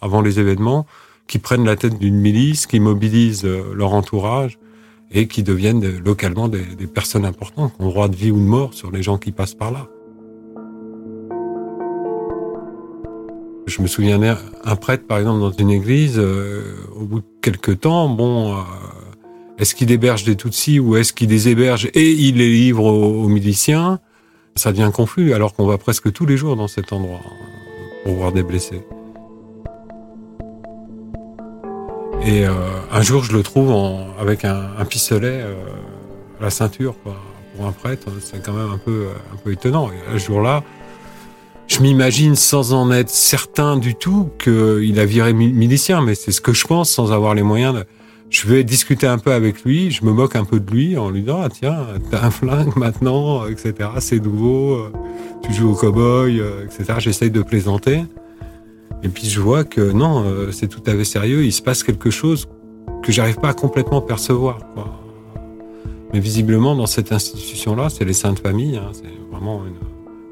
avant 0.00 0.20
les 0.20 0.38
événements, 0.38 0.86
qui 1.26 1.38
prennent 1.38 1.64
la 1.64 1.76
tête 1.76 1.98
d'une 1.98 2.16
milice, 2.18 2.66
qui 2.66 2.80
mobilisent 2.80 3.44
euh, 3.44 3.72
leur 3.74 3.94
entourage 3.94 4.58
et 5.12 5.28
qui 5.28 5.42
deviennent 5.42 5.98
localement 5.98 6.48
des, 6.48 6.64
des 6.64 6.86
personnes 6.86 7.24
importantes, 7.24 7.74
qui 7.74 7.82
ont 7.82 7.88
droit 7.88 8.08
de 8.08 8.16
vie 8.16 8.30
ou 8.30 8.38
de 8.38 8.44
mort 8.44 8.74
sur 8.74 8.90
les 8.90 9.02
gens 9.02 9.18
qui 9.18 9.32
passent 9.32 9.54
par 9.54 9.70
là. 9.70 9.88
Je 13.66 13.80
me 13.80 13.86
souviens 13.86 14.20
un 14.64 14.76
prêtre, 14.76 15.06
par 15.06 15.18
exemple, 15.18 15.40
dans 15.40 15.52
une 15.52 15.70
église, 15.70 16.18
euh, 16.18 16.74
au 16.96 17.04
bout 17.04 17.20
de 17.20 17.26
quelques 17.40 17.80
temps, 17.80 18.08
bon, 18.08 18.54
euh, 18.54 18.60
est-ce 19.58 19.74
qu'il 19.74 19.92
héberge 19.92 20.24
des 20.24 20.36
Tutsis 20.36 20.80
ou 20.80 20.96
est-ce 20.96 21.12
qu'il 21.12 21.30
les 21.30 21.48
héberge 21.48 21.88
et 21.94 22.10
il 22.10 22.38
les 22.38 22.50
livre 22.50 22.84
aux, 22.84 23.28
miliciens? 23.28 24.00
Ça 24.56 24.72
devient 24.72 24.90
confus, 24.92 25.32
alors 25.32 25.54
qu'on 25.54 25.66
va 25.66 25.78
presque 25.78 26.12
tous 26.12 26.26
les 26.26 26.36
jours 26.36 26.56
dans 26.56 26.66
cet 26.66 26.92
endroit 26.92 27.20
pour 28.04 28.14
voir 28.14 28.32
des 28.32 28.42
blessés. 28.42 28.82
Et 32.24 32.44
euh, 32.44 32.50
un 32.90 33.02
jour, 33.02 33.22
je 33.22 33.32
le 33.32 33.42
trouve 33.42 33.72
avec 34.18 34.44
un, 34.44 34.84
pistolet 34.84 35.42
à 36.40 36.42
la 36.42 36.50
ceinture, 36.50 36.96
quoi. 37.02 37.14
Pour 37.56 37.66
un 37.66 37.72
prêtre, 37.72 38.08
c'est 38.20 38.42
quand 38.42 38.54
même 38.54 38.70
un 38.70 38.78
peu, 38.78 39.08
étonnant. 39.50 39.90
Et 39.90 40.18
jour-là, 40.18 40.64
je 41.68 41.80
m'imagine 41.80 42.36
sans 42.36 42.72
en 42.72 42.90
être 42.90 43.10
certain 43.10 43.76
du 43.76 43.94
tout 43.94 44.28
qu'il 44.38 44.98
a 44.98 45.04
viré 45.04 45.32
milicien, 45.32 46.02
mais 46.02 46.14
c'est 46.14 46.32
ce 46.32 46.40
que 46.40 46.52
je 46.52 46.66
pense 46.66 46.90
sans 46.90 47.12
avoir 47.12 47.34
les 47.34 47.42
moyens 47.42 47.74
de... 47.74 47.84
Je 48.30 48.48
vais 48.48 48.64
discuter 48.64 49.06
un 49.06 49.18
peu 49.18 49.32
avec 49.32 49.62
lui, 49.62 49.90
je 49.90 50.06
me 50.06 50.12
moque 50.12 50.36
un 50.36 50.44
peu 50.44 50.58
de 50.58 50.70
lui 50.70 50.96
en 50.96 51.10
lui 51.10 51.20
disant 51.20 51.40
ah, 51.44 51.48
tiens 51.50 51.86
t'as 52.10 52.24
un 52.24 52.30
flingue 52.30 52.74
maintenant, 52.76 53.46
etc. 53.46 53.90
C'est 53.98 54.20
nouveau, 54.20 54.74
euh, 54.74 54.92
tu 55.42 55.52
joues 55.52 55.72
au 55.72 55.74
cowboy, 55.74 56.40
euh, 56.40 56.64
etc. 56.64 56.94
J'essaye 56.98 57.30
de 57.30 57.42
plaisanter. 57.42 58.04
Et 59.02 59.08
puis 59.08 59.28
je 59.28 59.38
vois 59.38 59.64
que 59.64 59.92
non, 59.92 60.24
euh, 60.24 60.50
c'est 60.50 60.68
tout 60.68 60.82
à 60.86 60.92
fait 60.92 61.04
sérieux. 61.04 61.44
Il 61.44 61.52
se 61.52 61.60
passe 61.60 61.82
quelque 61.82 62.08
chose 62.08 62.48
que 63.02 63.12
j'arrive 63.12 63.36
pas 63.36 63.50
à 63.50 63.54
complètement 63.54 64.00
percevoir. 64.00 64.60
Quoi. 64.74 64.98
Mais 66.14 66.20
visiblement 66.20 66.74
dans 66.74 66.86
cette 66.86 67.12
institution-là, 67.12 67.90
c'est 67.90 68.04
les 68.04 68.14
saintes 68.14 68.38
familles. 68.38 68.76
Hein, 68.76 68.92
c'est 68.92 69.12
vraiment 69.30 69.62
une 69.66 69.74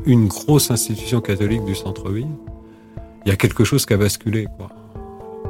une 0.06 0.28
grosse 0.28 0.70
institution 0.70 1.20
catholique 1.20 1.64
du 1.64 1.74
centre-ville, 1.74 2.28
il 3.24 3.28
y 3.28 3.32
a 3.32 3.36
quelque 3.36 3.64
chose 3.64 3.86
qui 3.86 3.92
a 3.92 3.96
basculé, 3.96 4.46
quoi. 4.56 4.68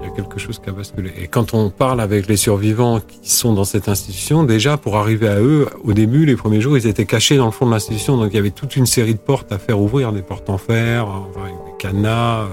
Il 0.02 0.08
y 0.08 0.12
a 0.12 0.14
quelque 0.14 0.38
chose 0.38 0.58
qui 0.58 0.70
a 0.70 0.72
basculé. 0.72 1.12
Et 1.20 1.26
quand 1.26 1.52
on 1.52 1.68
parle 1.68 2.00
avec 2.00 2.26
les 2.26 2.36
survivants 2.36 3.00
qui 3.00 3.30
sont 3.30 3.52
dans 3.52 3.64
cette 3.64 3.88
institution, 3.88 4.44
déjà, 4.44 4.78
pour 4.78 4.96
arriver 4.96 5.28
à 5.28 5.40
eux, 5.40 5.68
au 5.84 5.92
début, 5.92 6.24
les 6.24 6.36
premiers 6.36 6.60
jours, 6.60 6.78
ils 6.78 6.86
étaient 6.86 7.04
cachés 7.04 7.36
dans 7.36 7.44
le 7.44 7.50
fond 7.50 7.66
de 7.66 7.70
l'institution. 7.70 8.16
Donc, 8.16 8.30
il 8.32 8.36
y 8.36 8.38
avait 8.38 8.50
toute 8.50 8.76
une 8.76 8.86
série 8.86 9.14
de 9.14 9.18
portes 9.18 9.52
à 9.52 9.58
faire 9.58 9.78
ouvrir, 9.78 10.12
des 10.12 10.22
portes 10.22 10.48
en 10.48 10.56
fer, 10.56 11.06
des 11.36 11.76
cadenas. 11.78 12.46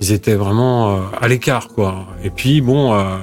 Ils 0.00 0.12
étaient 0.12 0.36
vraiment 0.36 0.90
euh, 0.90 1.00
à 1.20 1.26
l'écart, 1.26 1.68
quoi. 1.68 2.06
Et 2.22 2.30
puis, 2.30 2.60
bon, 2.60 2.94
euh, 2.94 3.18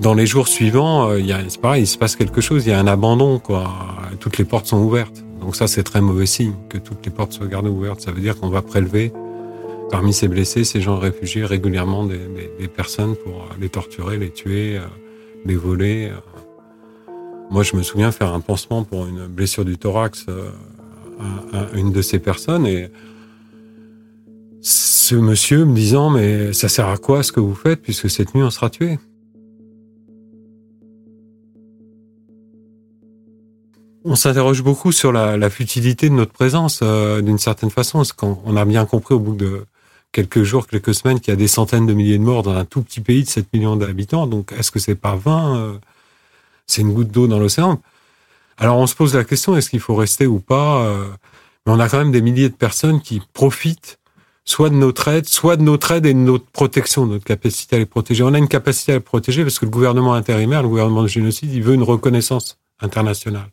dans 0.00 0.14
les 0.14 0.26
jours 0.26 0.48
suivants, 0.48 1.10
euh, 1.10 1.20
c'est 1.48 1.60
pareil, 1.60 1.84
il 1.84 1.86
se 1.86 1.96
passe 1.96 2.16
quelque 2.16 2.40
chose. 2.40 2.66
Il 2.66 2.70
y 2.70 2.72
a 2.72 2.78
un 2.78 2.88
abandon, 2.88 3.38
quoi. 3.38 3.70
Toutes 4.18 4.36
les 4.36 4.44
portes 4.44 4.66
sont 4.66 4.78
ouvertes. 4.78 5.24
Donc 5.42 5.56
ça, 5.56 5.66
c'est 5.66 5.82
très 5.82 6.00
mauvais 6.00 6.26
signe 6.26 6.54
que 6.68 6.78
toutes 6.78 7.04
les 7.04 7.10
portes 7.10 7.32
soient 7.32 7.48
gardées 7.48 7.68
ouvertes. 7.68 8.00
Ça 8.00 8.12
veut 8.12 8.20
dire 8.20 8.38
qu'on 8.38 8.48
va 8.48 8.62
prélever 8.62 9.12
parmi 9.90 10.12
ces 10.12 10.28
blessés, 10.28 10.62
ces 10.62 10.80
gens 10.80 10.96
réfugiés, 10.96 11.44
régulièrement 11.44 12.06
des, 12.06 12.68
personnes 12.68 13.16
pour 13.16 13.48
les 13.60 13.68
torturer, 13.68 14.16
les 14.18 14.30
tuer, 14.30 14.78
euh, 14.78 14.82
les 15.44 15.56
voler. 15.56 16.12
Moi, 17.50 17.64
je 17.64 17.76
me 17.76 17.82
souviens 17.82 18.12
faire 18.12 18.32
un 18.32 18.40
pansement 18.40 18.84
pour 18.84 19.06
une 19.06 19.26
blessure 19.26 19.64
du 19.64 19.76
thorax 19.76 20.26
euh, 20.28 20.50
à, 21.52 21.76
une 21.76 21.90
de 21.92 22.02
ces 22.02 22.20
personnes 22.20 22.66
et 22.66 22.90
ce 24.60 25.16
monsieur 25.16 25.64
me 25.64 25.74
disant 25.74 26.08
mais 26.08 26.52
ça 26.52 26.68
sert 26.68 26.88
à 26.88 26.96
quoi 26.96 27.24
ce 27.24 27.32
que 27.32 27.40
vous 27.40 27.56
faites 27.56 27.82
puisque 27.82 28.08
cette 28.08 28.34
nuit 28.34 28.44
on 28.44 28.50
sera 28.50 28.70
tué. 28.70 28.98
On 34.04 34.16
s'interroge 34.16 34.62
beaucoup 34.62 34.90
sur 34.90 35.12
la, 35.12 35.50
futilité 35.50 36.08
de 36.08 36.14
notre 36.14 36.32
présence, 36.32 36.80
euh, 36.82 37.20
d'une 37.20 37.38
certaine 37.38 37.70
façon, 37.70 37.98
parce 37.98 38.12
qu'on 38.12 38.56
a 38.56 38.64
bien 38.64 38.84
compris 38.84 39.14
au 39.14 39.20
bout 39.20 39.36
de 39.36 39.64
quelques 40.10 40.42
jours, 40.42 40.66
quelques 40.66 40.94
semaines, 40.94 41.20
qu'il 41.20 41.30
y 41.30 41.32
a 41.32 41.36
des 41.36 41.48
centaines 41.48 41.86
de 41.86 41.94
milliers 41.94 42.18
de 42.18 42.24
morts 42.24 42.42
dans 42.42 42.54
un 42.54 42.64
tout 42.64 42.82
petit 42.82 43.00
pays 43.00 43.22
de 43.22 43.28
7 43.28 43.52
millions 43.52 43.76
d'habitants. 43.76 44.26
Donc, 44.26 44.52
est-ce 44.58 44.70
que 44.72 44.80
c'est 44.80 44.96
pas 44.96 45.14
20 45.14 45.56
euh, 45.56 45.72
C'est 46.66 46.82
une 46.82 46.92
goutte 46.92 47.12
d'eau 47.12 47.28
dans 47.28 47.38
l'océan? 47.38 47.80
Alors, 48.58 48.78
on 48.78 48.86
se 48.86 48.94
pose 48.96 49.14
la 49.14 49.24
question 49.24 49.56
est-ce 49.56 49.70
qu'il 49.70 49.80
faut 49.80 49.94
rester 49.94 50.26
ou 50.26 50.40
pas 50.40 50.82
euh, 50.82 51.06
Mais 51.64 51.72
on 51.72 51.78
a 51.78 51.88
quand 51.88 51.98
même 51.98 52.12
des 52.12 52.22
milliers 52.22 52.48
de 52.48 52.54
personnes 52.54 53.00
qui 53.00 53.22
profitent 53.32 54.00
soit 54.44 54.70
de 54.70 54.74
notre 54.74 55.06
aide, 55.06 55.26
soit 55.26 55.56
de 55.56 55.62
notre 55.62 55.92
aide 55.92 56.06
et 56.06 56.14
de 56.14 56.18
notre 56.18 56.46
protection, 56.46 57.06
notre 57.06 57.24
capacité 57.24 57.76
à 57.76 57.78
les 57.78 57.86
protéger. 57.86 58.24
On 58.24 58.34
a 58.34 58.38
une 58.38 58.48
capacité 58.48 58.92
à 58.92 58.94
les 58.96 59.00
protéger 59.00 59.44
parce 59.44 59.60
que 59.60 59.64
le 59.64 59.70
gouvernement 59.70 60.14
intérimaire, 60.14 60.62
le 60.62 60.68
gouvernement 60.68 61.02
de 61.02 61.08
génocide, 61.08 61.52
il 61.52 61.62
veut 61.62 61.74
une 61.74 61.84
reconnaissance 61.84 62.58
internationale. 62.80 63.48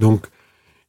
Donc, 0.00 0.26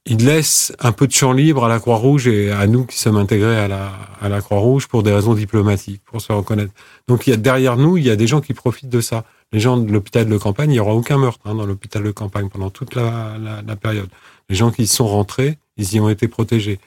il 0.06 0.26
laisse 0.26 0.74
un 0.80 0.92
peu 0.92 1.06
de 1.06 1.12
champ 1.12 1.32
libre 1.32 1.64
à 1.64 1.70
la 1.70 1.80
Croix-Rouge 1.80 2.28
et 2.28 2.52
à 2.52 2.66
nous 2.66 2.86
qui 2.86 2.98
sommes 2.98 3.18
intégrés 3.18 3.58
à 3.58 3.68
la, 3.68 3.92
à 4.20 4.30
la 4.30 4.42
Croix-Rouge 4.42 4.88
pour 4.88 5.04
des 5.04 5.12
raisons 5.14 5.36
diplomatiques, 5.36 6.02
pour 6.06 6.22
se 6.22 6.34
reconnaître. 6.34 6.74
Donc, 7.08 7.28
il 7.28 7.30
y 7.30 7.34
a, 7.34 7.38
derrière 7.38 7.78
nous, 7.78 7.98
il 7.98 8.06
y 8.06 8.10
a 8.10 8.16
des 8.16 8.26
gens 8.26 8.42
qui 8.42 8.56
profitent 8.56 8.90
de 8.90 9.02
ça. 9.02 9.26
Les 9.52 9.60
gens 9.60 9.78
de 9.78 9.92
l'hôpital 9.92 10.28
de 10.28 10.38
campagne, 10.38 10.72
il 10.72 10.74
n'y 10.74 10.80
aura 10.80 10.96
aucun 10.96 11.18
meurtre 11.18 11.42
hein, 11.46 11.54
dans 11.54 11.66
l'hôpital 11.66 12.02
de 12.02 12.12
campagne 12.12 12.50
pendant 12.50 12.72
toute 12.72 12.96
la, 12.96 13.38
la, 13.38 13.76
période. 13.76 14.10
Les 14.50 14.56
gens 14.56 14.72
qui 14.72 14.88
sont 14.88 15.08
rentrés, 15.08 15.60
ils 15.78 15.94
y 15.94 16.00
ont 16.00 16.10
été 16.10 16.28
protégés. 16.28 16.80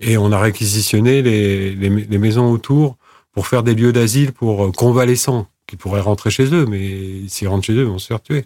Et 0.00 0.16
on 0.16 0.32
a 0.32 0.40
réquisitionné 0.40 1.22
les, 1.22 1.74
les, 1.74 1.88
les 1.88 2.18
maisons 2.18 2.50
autour 2.50 2.96
pour 3.32 3.46
faire 3.46 3.62
des 3.62 3.74
lieux 3.74 3.92
d'asile 3.92 4.32
pour 4.32 4.64
euh, 4.64 4.72
convalescents 4.72 5.46
qui 5.66 5.76
pourraient 5.76 6.00
rentrer 6.00 6.30
chez 6.30 6.52
eux, 6.54 6.64
mais 6.66 7.28
s'ils 7.28 7.48
rentrent 7.48 7.66
chez 7.66 7.74
eux, 7.74 7.82
ils 7.82 7.88
vont 7.88 7.98
se 7.98 8.06
faire 8.06 8.22
tuer. 8.22 8.44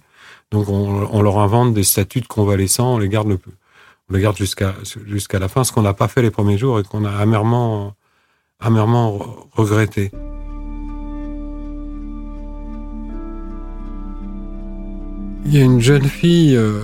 Donc 0.50 0.68
on, 0.68 1.22
leur 1.22 1.38
invente 1.38 1.74
des 1.74 1.84
statuts 1.84 2.20
de 2.20 2.26
convalescents, 2.26 2.94
on 2.94 2.98
les 2.98 3.08
garde 3.08 3.38
le 4.08 4.18
garde 4.18 4.36
jusqu'à 4.36 4.74
jusqu'à 5.06 5.38
la 5.38 5.48
fin, 5.48 5.62
ce 5.62 5.70
qu'on 5.72 5.82
n'a 5.82 5.94
pas 5.94 6.08
fait 6.08 6.22
les 6.22 6.32
premiers 6.32 6.58
jours 6.58 6.80
et 6.80 6.82
qu'on 6.82 7.04
a 7.04 7.12
amèrement 7.12 7.94
amèrement 8.58 9.18
regretté. 9.52 10.10
Il 15.46 15.54
y 15.54 15.58
a 15.58 15.64
une 15.64 15.80
jeune 15.80 16.04
fille 16.04 16.56
euh, 16.56 16.82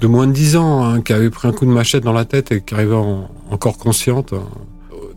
de 0.00 0.06
moins 0.06 0.26
de 0.26 0.32
10 0.32 0.56
ans 0.56 0.84
hein, 0.84 1.00
qui 1.00 1.12
avait 1.12 1.30
pris 1.30 1.48
un 1.48 1.52
coup 1.52 1.66
de 1.66 1.70
machette 1.70 2.04
dans 2.04 2.12
la 2.12 2.24
tête 2.24 2.52
et 2.52 2.62
qui 2.62 2.74
arrivait 2.74 2.94
encore 3.50 3.78
consciente 3.78 4.32
hein, 4.32 4.46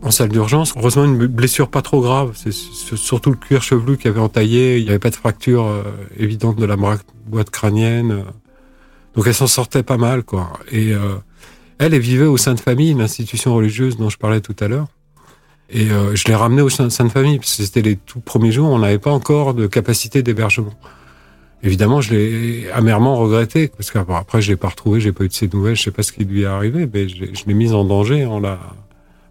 en 0.04 0.10
salle 0.10 0.28
d'urgence. 0.28 0.74
Heureusement, 0.76 1.04
une 1.04 1.26
blessure 1.26 1.68
pas 1.68 1.82
trop 1.82 2.00
grave. 2.00 2.32
C'est 2.34 2.52
surtout 2.52 3.30
le 3.30 3.36
cuir 3.36 3.62
chevelu 3.62 3.96
qui 3.96 4.06
avait 4.06 4.20
entaillé. 4.20 4.78
Il 4.78 4.84
n'y 4.84 4.90
avait 4.90 4.98
pas 4.98 5.10
de 5.10 5.16
fracture 5.16 5.66
euh, 5.66 5.82
évidente 6.18 6.56
de 6.56 6.66
la 6.66 6.76
boîte 6.76 7.50
crânienne. 7.50 8.24
Donc 9.14 9.26
elle 9.26 9.34
s'en 9.34 9.46
sortait 9.46 9.82
pas 9.82 9.96
mal, 9.96 10.22
quoi. 10.22 10.52
Et 10.70 10.92
euh, 10.92 11.16
elle, 11.78 11.94
elle 11.94 12.00
vivait 12.00 12.26
au 12.26 12.36
sein 12.36 12.54
de 12.54 12.60
famille, 12.60 12.90
une 12.90 13.00
institution 13.00 13.54
religieuse 13.54 13.96
dont 13.96 14.10
je 14.10 14.18
parlais 14.18 14.40
tout 14.40 14.56
à 14.60 14.68
l'heure. 14.68 14.88
Et 15.70 15.90
euh, 15.90 16.14
je 16.14 16.24
l'ai 16.28 16.34
ramenée 16.34 16.62
au 16.62 16.68
sein 16.68 16.84
de 16.84 16.90
Sainte 16.90 17.10
Famille, 17.10 17.38
parce 17.38 17.56
que 17.56 17.62
c'était 17.62 17.82
les 17.82 17.96
tout 17.96 18.20
premiers 18.20 18.52
jours, 18.52 18.68
on 18.68 18.78
n'avait 18.78 18.98
pas 18.98 19.12
encore 19.12 19.54
de 19.54 19.66
capacité 19.66 20.22
d'hébergement. 20.22 20.74
Évidemment, 21.62 22.02
je 22.02 22.14
l'ai 22.14 22.70
amèrement 22.70 23.16
regretté, 23.16 23.68
parce 23.68 23.90
qu'après, 23.90 24.42
je 24.42 24.50
l'ai 24.50 24.56
pas 24.56 24.68
retrouvé, 24.68 25.00
j'ai 25.00 25.12
pas 25.12 25.24
eu 25.24 25.28
de 25.28 25.32
ses 25.32 25.48
nouvelles, 25.48 25.76
je 25.76 25.84
sais 25.84 25.90
pas 25.90 26.02
ce 26.02 26.12
qui 26.12 26.24
lui 26.24 26.42
est 26.42 26.46
arrivé, 26.46 26.86
mais 26.92 27.08
je, 27.08 27.24
l'ai 27.46 27.54
mise 27.54 27.72
en 27.72 27.84
danger 27.84 28.26
en 28.26 28.38
la, 28.38 28.60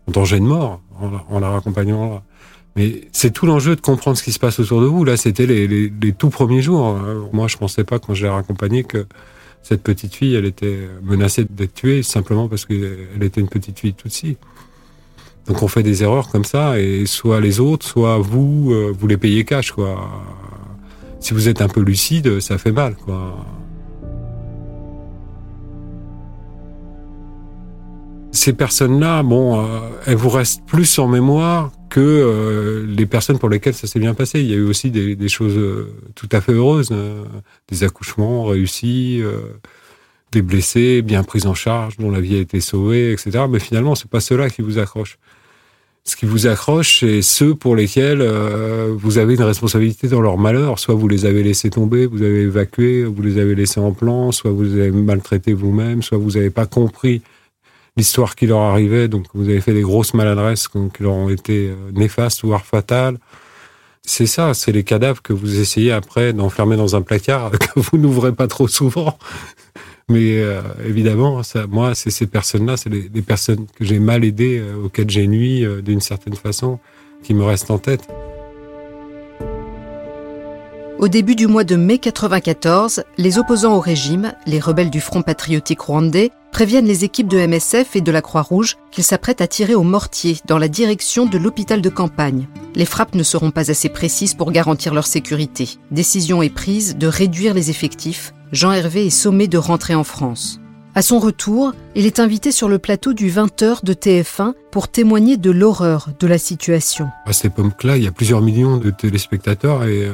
danger 0.07 0.39
de 0.39 0.45
mort 0.45 0.81
en, 1.29 1.39
la 1.39 1.49
raccompagnant 1.49 2.09
là. 2.09 2.23
Mais 2.75 3.01
c'est 3.11 3.31
tout 3.31 3.45
l'enjeu 3.45 3.75
de 3.75 3.81
comprendre 3.81 4.17
ce 4.17 4.23
qui 4.23 4.31
se 4.31 4.39
passe 4.39 4.59
autour 4.59 4.81
de 4.81 4.87
vous. 4.87 5.03
Là, 5.03 5.15
c'était 5.15 5.45
les, 5.45 5.67
les, 5.67 5.93
les, 6.01 6.11
tout 6.11 6.31
premiers 6.31 6.63
jours. 6.63 6.97
Moi, 7.31 7.47
je 7.47 7.55
pensais 7.55 7.83
pas 7.83 7.99
quand 7.99 8.15
je 8.15 8.23
l'ai 8.23 8.29
raccompagnée 8.29 8.83
que 8.83 9.05
cette 9.61 9.83
petite 9.83 10.15
fille, 10.15 10.33
elle 10.33 10.45
était 10.45 10.89
menacée 11.03 11.45
d'être 11.49 11.73
tuée 11.73 12.01
simplement 12.01 12.49
parce 12.49 12.65
qu'elle 12.65 13.21
était 13.21 13.41
une 13.41 13.47
petite 13.47 13.79
fille 13.79 13.93
toute 13.93 14.11
ci. 14.11 14.37
Donc 15.47 15.61
on 15.61 15.67
fait 15.67 15.83
des 15.83 16.03
erreurs 16.03 16.29
comme 16.29 16.45
ça 16.45 16.79
et 16.79 17.05
soit 17.05 17.41
les 17.41 17.59
autres, 17.59 17.85
soit 17.85 18.17
vous, 18.17 18.71
euh, 18.71 18.93
vous 18.97 19.07
les 19.07 19.17
payez 19.17 19.43
cash 19.45 19.71
quoi. 19.71 20.09
Si 21.19 21.33
vous 21.33 21.47
êtes 21.47 21.61
un 21.61 21.67
peu 21.67 21.81
lucide, 21.81 22.39
ça 22.39 22.57
fait 22.57 22.71
mal 22.71 22.95
quoi. 22.95 23.45
Ces 28.33 28.53
personnes-là, 28.53 29.21
bon, 29.21 29.61
euh, 29.61 29.79
elles 30.07 30.15
vous 30.15 30.29
restent 30.29 30.65
plus 30.65 30.97
en 30.97 31.07
mémoire 31.07 31.71
que 31.89 31.99
euh, 32.01 32.83
les 32.87 33.05
personnes 33.05 33.37
pour 33.37 33.47
lesquelles 33.47 33.75
ça 33.75 33.85
s'est 33.85 33.99
bien 33.99 34.15
passé. 34.15 34.41
Il 34.41 34.49
y 34.49 34.53
a 34.53 34.55
eu 34.55 34.65
aussi 34.65 34.89
des, 34.89 35.29
choses 35.29 35.55
euh, 35.55 35.93
tout 36.15 36.27
à 36.31 36.41
fait 36.41 36.51
heureuses, 36.51 36.91
des 37.69 37.83
accouchements 37.83 38.45
réussis, 38.45 39.21
des 40.31 40.41
blessés 40.41 41.03
bien 41.03 41.23
pris 41.23 41.45
en 41.45 41.53
charge, 41.53 41.97
dont 41.97 42.09
la 42.09 42.19
vie 42.19 42.35
a 42.35 42.39
été 42.39 42.59
sauvée, 42.59 43.11
etc. 43.11 43.45
Mais 43.47 43.59
finalement, 43.59 43.93
c'est 43.93 44.09
pas 44.09 44.19
cela 44.19 44.49
qui 44.49 44.63
vous 44.63 44.79
accroche. 44.79 45.19
Ce 46.03 46.15
qui 46.15 46.25
vous 46.25 46.47
accroche, 46.47 47.01
c'est 47.01 47.21
ceux 47.21 47.53
pour 47.53 47.75
lesquels 47.75 48.23
vous 48.97 49.19
avez 49.19 49.35
une 49.35 49.43
responsabilité 49.43 50.07
dans 50.07 50.21
leur 50.21 50.39
malheur. 50.39 50.79
Soit 50.79 50.95
vous 50.95 51.07
les 51.07 51.25
avez 51.25 51.43
laissés 51.43 51.69
tomber, 51.69 52.07
vous 52.07 52.23
avez 52.23 52.41
évacué, 52.41 53.05
vous 53.05 53.21
les 53.21 53.37
avez 53.37 53.53
laissés 53.53 53.79
en 53.79 53.91
plan, 53.91 54.31
soit 54.31 54.51
vous 54.51 54.73
avez 54.73 54.91
maltraités 54.91 55.53
vous-même, 55.53 56.01
soit 56.01 56.17
vous 56.17 56.31
n'avez 56.31 56.49
pas 56.49 56.65
compris 56.65 57.21
l'histoire 57.97 58.35
qui 58.35 58.47
leur 58.47 58.59
arrivait. 58.59 59.07
Donc, 59.07 59.25
vous 59.33 59.49
avez 59.49 59.61
fait 59.61 59.73
des 59.73 59.81
grosses 59.81 60.13
maladresses 60.13 60.67
qui 60.67 61.03
leur 61.03 61.13
ont 61.13 61.29
été 61.29 61.69
euh, 61.69 61.91
néfastes, 61.91 62.43
voire 62.43 62.65
fatales. 62.65 63.17
C'est 64.05 64.25
ça, 64.25 64.53
c'est 64.53 64.73
les 64.73 64.83
cadavres 64.83 65.21
que 65.21 65.31
vous 65.31 65.59
essayez 65.59 65.91
après 65.93 66.33
d'enfermer 66.33 66.75
dans 66.75 66.95
un 66.95 67.01
placard 67.01 67.51
que 67.51 67.79
vous 67.79 67.97
n'ouvrez 67.97 68.33
pas 68.33 68.47
trop 68.47 68.67
souvent. 68.67 69.17
Mais 70.09 70.39
euh, 70.39 70.61
évidemment, 70.85 71.43
ça, 71.43 71.65
moi, 71.67 71.95
c'est 71.95 72.09
ces 72.09 72.27
personnes-là, 72.27 72.75
c'est 72.75 72.89
les, 72.89 73.21
personnes 73.21 73.65
que 73.77 73.85
j'ai 73.85 73.99
mal 73.99 74.25
aidées, 74.25 74.59
euh, 74.59 74.85
auxquelles 74.85 75.09
j'ai 75.09 75.27
euh, 75.27 75.81
d'une 75.81 76.01
certaine 76.01 76.35
façon, 76.35 76.79
qui 77.23 77.33
me 77.33 77.43
restent 77.43 77.71
en 77.71 77.77
tête. 77.77 78.07
Au 80.99 81.07
début 81.07 81.35
du 81.35 81.47
mois 81.47 81.63
de 81.63 81.75
mai 81.75 81.97
94, 81.97 83.03
les 83.17 83.37
opposants 83.37 83.75
au 83.75 83.79
régime, 83.79 84.33
les 84.45 84.59
rebelles 84.59 84.89
du 84.89 85.01
Front 85.01 85.21
patriotique 85.21 85.81
rwandais, 85.81 86.31
préviennent 86.53 86.85
les 86.85 87.03
équipes 87.03 87.27
de 87.27 87.45
MSF 87.45 87.95
et 87.95 88.01
de 88.01 88.11
la 88.11 88.21
Croix-Rouge 88.21 88.77
qu'ils 88.91 89.03
s'apprêtent 89.03 89.41
à 89.41 89.47
tirer 89.47 89.73
au 89.75 89.83
mortier 89.83 90.37
dans 90.45 90.59
la 90.59 90.67
direction 90.67 91.25
de 91.25 91.37
l'hôpital 91.37 91.81
de 91.81 91.89
campagne. 91.89 92.47
Les 92.75 92.85
frappes 92.85 93.15
ne 93.15 93.23
seront 93.23 93.51
pas 93.51 93.71
assez 93.71 93.89
précises 93.89 94.35
pour 94.35 94.51
garantir 94.51 94.93
leur 94.93 95.07
sécurité. 95.07 95.67
Décision 95.91 96.41
est 96.43 96.53
prise 96.53 96.95
de 96.95 97.07
réduire 97.07 97.55
les 97.55 97.71
effectifs. 97.71 98.33
Jean 98.51 98.71
Hervé 98.71 99.07
est 99.07 99.09
sommé 99.09 99.47
de 99.47 99.57
rentrer 99.57 99.95
en 99.95 100.03
France. 100.03 100.59
À 100.95 101.01
son 101.01 101.17
retour, 101.17 101.73
il 101.95 102.05
est 102.05 102.19
invité 102.19 102.51
sur 102.51 102.69
le 102.69 102.77
plateau 102.77 103.13
du 103.13 103.31
20h 103.31 103.83
de 103.83 103.93
TF1 103.93 104.53
pour 104.69 104.89
témoigner 104.89 105.37
de 105.37 105.49
l'horreur 105.49 106.09
de 106.19 106.27
la 106.27 106.37
situation. 106.37 107.09
À 107.25 107.33
cette 107.33 107.57
époque-là, 107.57 107.97
il 107.97 108.03
y 108.03 108.07
a 108.07 108.11
plusieurs 108.11 108.41
millions 108.41 108.77
de 108.77 108.91
téléspectateurs 108.91 109.85
et 109.85 110.05
euh, 110.05 110.13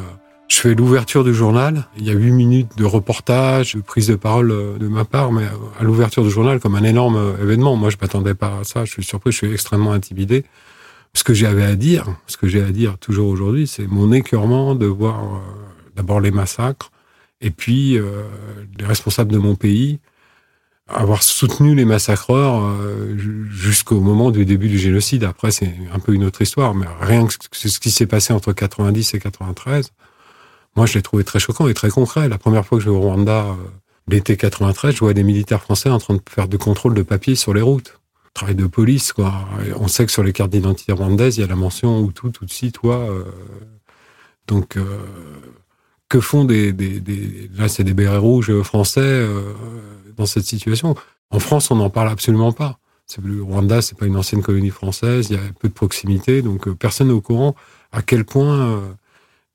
je 0.50 0.58
fais 0.58 0.74
l'ouverture 0.74 1.24
du 1.24 1.34
journal. 1.34 1.86
Il 1.98 2.06
y 2.06 2.10
a 2.10 2.13
huit 2.13 2.32
minutes 2.32 2.75
de 2.75 2.84
reportage, 2.84 3.75
de 3.75 3.82
prise 3.82 4.08
de 4.08 4.15
parole 4.15 4.51
euh, 4.51 4.77
de 4.77 4.88
ma 4.88 5.06
part, 5.06 5.32
mais 5.32 5.46
à 5.79 5.84
l'ouverture 5.84 6.24
du 6.24 6.32
journal 6.32 6.60
comme 6.60 6.75
un 6.75 6.84
énorme 6.84 7.18
euh, 7.18 7.44
événement. 7.44 7.75
Moi, 7.75 7.91
je 7.91 7.98
m'attendais 8.01 8.34
pas 8.34 8.60
à 8.60 8.63
ça. 8.63 8.84
Je 8.84 8.91
suis 8.91 9.03
surpris, 9.03 9.32
je 9.32 9.38
suis 9.38 9.53
extrêmement 9.53 9.91
intimidé. 9.91 10.44
Ce 11.13 11.24
que 11.24 11.34
j'avais 11.34 11.63
à 11.63 11.75
dire, 11.75 12.06
ce 12.25 12.36
que 12.38 12.48
j'ai 12.48 12.63
à 12.63 12.72
dire 12.72 12.98
toujours 12.98 13.29
aujourd'hui, 13.29 13.68
c'est 13.68 13.88
mon 13.88 14.12
écœurement 14.12 14.74
de 14.74 14.88
voir 14.88 15.24
euh, 15.24 15.38
d'abord 15.96 16.20
les 16.20 16.32
massacres 16.32 16.91
et 17.41 17.51
puis 17.51 17.98
les 18.77 18.86
responsables 18.86 19.32
de 19.32 19.38
mon 19.38 19.56
pays 19.56 20.00
avoir 20.89 21.24
soutenu 21.24 21.74
les 21.74 21.86
massacreurs 21.86 22.75
jusqu'au 23.50 24.01
moment 24.01 24.29
du 24.29 24.44
début 24.44 24.68
du 24.68 24.77
génocide. 24.77 25.24
Après, 25.24 25.50
c'est 25.51 25.74
un 25.94 26.00
peu 26.00 26.13
une 26.13 26.25
autre 26.25 26.41
histoire, 26.41 26.75
mais 26.75 26.86
rien 27.00 27.25
que 27.25 27.34
ce 27.53 27.79
qui 27.79 27.91
s'est 27.91 28.08
passé 28.08 28.34
entre 28.34 28.51
90 28.51 29.13
et 29.13 29.20
93, 29.20 29.94
moi, 30.76 30.86
je 30.86 30.94
l'ai 30.94 31.02
trouvé 31.02 31.24
très 31.24 31.40
choquant 31.40 31.68
et 31.68 31.74
très 31.74 31.90
concret. 31.90 32.30
La 32.30 32.38
première 32.38 32.66
fois 32.66 32.78
que 32.78 32.84
je 32.84 32.90
vais 32.90 32.96
au 32.96 33.02
Rwanda, 33.02 33.46
euh, 33.46 33.56
l'été 34.08 34.38
93, 34.38 34.94
je 34.94 35.00
vois 35.00 35.14
des 35.14 35.24
militaires 35.24 35.62
français 35.62 35.90
en 35.90 36.00
train 36.00 36.16
de 36.16 36.22
faire 36.30 36.48
du 36.48 36.58
contrôle 36.58 36.94
de 36.94 37.02
papier 37.02 37.36
sur 37.36 37.54
les 37.54 37.62
routes. 37.62 38.00
Travail 38.34 38.56
de 38.56 38.68
police, 38.68 39.12
quoi. 39.12 39.34
on 39.78 39.88
sait 39.88 40.06
que 40.06 40.12
sur 40.12 40.24
les 40.24 40.32
cartes 40.32 40.52
d'identité 40.52 40.94
rwandaises, 40.94 41.38
il 41.38 41.42
y 41.42 41.44
a 41.44 41.48
la 41.48 41.56
mention 41.56 42.00
ou 42.00 42.12
tout, 42.12 42.30
tout 42.30 42.46
de 42.46 42.52
suite, 42.52 42.76
toi. 42.76 42.96
Euh. 42.96 43.24
donc, 44.48 44.78
euh, 44.78 45.00
que 46.08 46.20
font 46.20 46.46
des, 46.46 46.72
là, 47.56 47.68
c'est 47.68 47.84
des 47.84 47.94
bérets 47.94 48.18
rouges 48.18 48.62
français 48.62 49.28
dans 50.18 50.26
cette 50.26 50.46
situation 50.46 50.96
En 51.30 51.40
France, 51.40 51.70
on 51.70 51.76
n'en 51.76 51.92
parle 51.92 52.10
absolument 52.10 52.52
pas. 52.52 52.80
Le 53.22 53.44
Rwanda, 53.44 53.82
c'est 53.82 53.98
pas 53.98 54.08
une 54.08 54.16
ancienne 54.16 54.42
colonie 54.42 54.72
française. 54.72 55.28
Il 55.30 55.36
y 55.36 55.40
a 55.40 55.42
peu 55.60 55.68
de 55.68 55.74
proximité, 55.74 56.42
donc 56.42 56.68
personne 56.74 57.08
n'est 57.08 57.14
au 57.14 57.22
courant 57.22 57.56
à 57.92 58.02
quel 58.02 58.26
point 58.26 58.82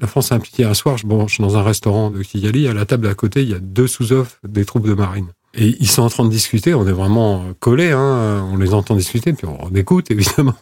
la 0.01 0.07
France 0.07 0.33
est 0.33 0.35
impliquée. 0.35 0.65
Un 0.65 0.75
soir, 0.75 0.97
je 0.99 1.07
suis 1.29 1.43
dans 1.43 1.57
un 1.57 1.63
restaurant 1.63 2.11
de 2.11 2.23
Kigali. 2.23 2.67
À 2.67 2.75
la 2.75 2.85
table 2.85 3.07
d'à 3.07 3.15
côté, 3.15 3.43
il 3.43 3.51
y 3.51 3.55
a 3.55 3.61
deux 3.61 3.87
sous-offres 3.87 4.39
des 4.47 4.65
troupes 4.65 4.87
de 4.87 4.95
marine. 4.95 5.29
Et 5.55 5.77
ils 5.79 5.89
sont 5.89 6.03
en 6.03 6.09
train 6.09 6.25
de 6.25 6.31
discuter. 6.31 6.75
On 6.75 6.87
est 6.87 6.93
vraiment 6.93 7.45
collés. 7.61 7.93
Hein. 7.93 8.49
On 8.53 8.57
les 8.57 8.75
entend 8.75 8.97
discuter, 8.97 9.33
puis 9.33 9.47
on 9.47 9.73
écoute, 9.75 10.11
évidemment. 10.11 10.59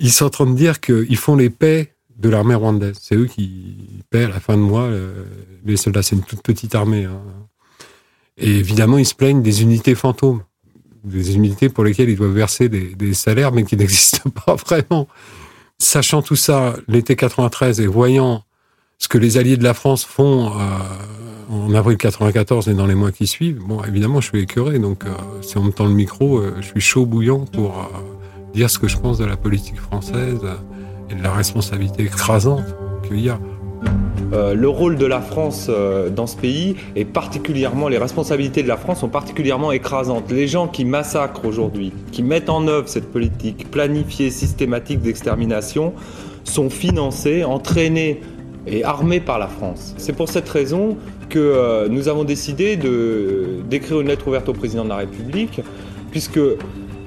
Ils 0.00 0.12
sont 0.12 0.26
en 0.26 0.30
train 0.30 0.46
de 0.46 0.54
dire 0.54 0.80
qu'ils 0.80 1.16
font 1.16 1.36
les 1.36 1.50
paix 1.50 1.94
de 2.16 2.28
l'armée 2.28 2.56
rwandaise. 2.56 2.98
C'est 3.00 3.14
eux 3.14 3.26
qui 3.26 4.02
paient 4.10 4.24
à 4.24 4.28
la 4.28 4.40
fin 4.40 4.56
de 4.56 4.62
mois 4.62 4.82
euh, 4.82 5.24
les 5.64 5.76
soldats. 5.76 6.02
C'est 6.02 6.16
une 6.16 6.22
toute 6.22 6.42
petite 6.42 6.74
armée. 6.74 7.04
Hein. 7.04 7.22
Et 8.38 8.56
évidemment, 8.56 8.98
ils 8.98 9.06
se 9.06 9.14
plaignent 9.14 9.42
des 9.42 9.62
unités 9.62 9.94
fantômes. 9.94 10.42
Des 11.04 11.36
unités 11.36 11.68
pour 11.68 11.84
lesquelles 11.84 12.10
ils 12.10 12.16
doivent 12.16 12.34
verser 12.34 12.68
des 12.68 13.14
salaires, 13.14 13.52
mais 13.52 13.62
qui 13.62 13.76
n'existent 13.78 14.30
pas 14.30 14.56
vraiment 14.56 15.06
sachant 15.78 16.22
tout 16.22 16.36
ça, 16.36 16.74
l'été 16.88 17.16
93 17.16 17.80
et 17.80 17.86
voyant 17.86 18.42
ce 18.98 19.08
que 19.08 19.18
les 19.18 19.38
alliés 19.38 19.56
de 19.56 19.64
la 19.64 19.74
France 19.74 20.04
font 20.04 20.48
euh, 20.48 20.60
en 21.50 21.72
avril 21.74 21.96
94 21.96 22.68
et 22.68 22.74
dans 22.74 22.86
les 22.86 22.96
mois 22.96 23.12
qui 23.12 23.26
suivent, 23.26 23.60
bon, 23.60 23.82
évidemment, 23.84 24.20
je 24.20 24.28
suis 24.28 24.40
écœuré. 24.40 24.78
Donc, 24.78 25.04
euh, 25.04 25.10
si 25.40 25.56
on 25.56 25.62
me 25.62 25.70
tend 25.70 25.86
le 25.86 25.94
micro, 25.94 26.38
euh, 26.38 26.56
je 26.60 26.66
suis 26.66 26.80
chaud 26.80 27.06
bouillant 27.06 27.44
pour 27.44 27.88
dire 28.54 28.68
ce 28.68 28.78
que 28.78 28.88
je 28.88 28.96
pense 28.96 29.18
de 29.18 29.24
la 29.24 29.36
politique 29.36 29.80
française 29.80 30.40
et 31.10 31.14
de 31.14 31.22
la 31.22 31.32
responsabilité 31.32 32.04
écrasante 32.04 32.64
qu'il 33.06 33.20
y 33.20 33.28
a. 33.28 33.38
Euh, 34.34 34.52
le 34.52 34.68
rôle 34.68 34.96
de 34.96 35.06
la 35.06 35.22
France 35.22 35.68
euh, 35.70 36.10
dans 36.10 36.26
ce 36.26 36.36
pays 36.36 36.76
est 36.96 37.06
particulièrement, 37.06 37.88
les 37.88 37.96
responsabilités 37.96 38.62
de 38.62 38.68
la 38.68 38.76
France 38.76 39.00
sont 39.00 39.08
particulièrement 39.08 39.72
écrasantes. 39.72 40.30
Les 40.30 40.46
gens 40.46 40.68
qui 40.68 40.84
massacrent 40.84 41.46
aujourd'hui, 41.46 41.92
qui 42.12 42.22
mettent 42.22 42.50
en 42.50 42.66
œuvre 42.68 42.88
cette 42.88 43.10
politique 43.10 43.70
planifiée, 43.70 44.30
systématique 44.30 45.00
d'extermination, 45.00 45.94
sont 46.44 46.68
financés, 46.68 47.42
entraînés 47.42 48.20
et 48.66 48.84
armés 48.84 49.20
par 49.20 49.38
la 49.38 49.46
France. 49.46 49.94
C'est 49.96 50.12
pour 50.12 50.28
cette 50.28 50.48
raison 50.48 50.98
que 51.30 51.38
euh, 51.38 51.88
nous 51.88 52.08
avons 52.08 52.24
décidé 52.24 52.76
d'écrire 52.76 54.00
une 54.00 54.08
lettre 54.08 54.28
ouverte 54.28 54.48
au 54.50 54.52
président 54.52 54.84
de 54.84 54.90
la 54.90 54.96
République, 54.96 55.62
puisque 56.10 56.40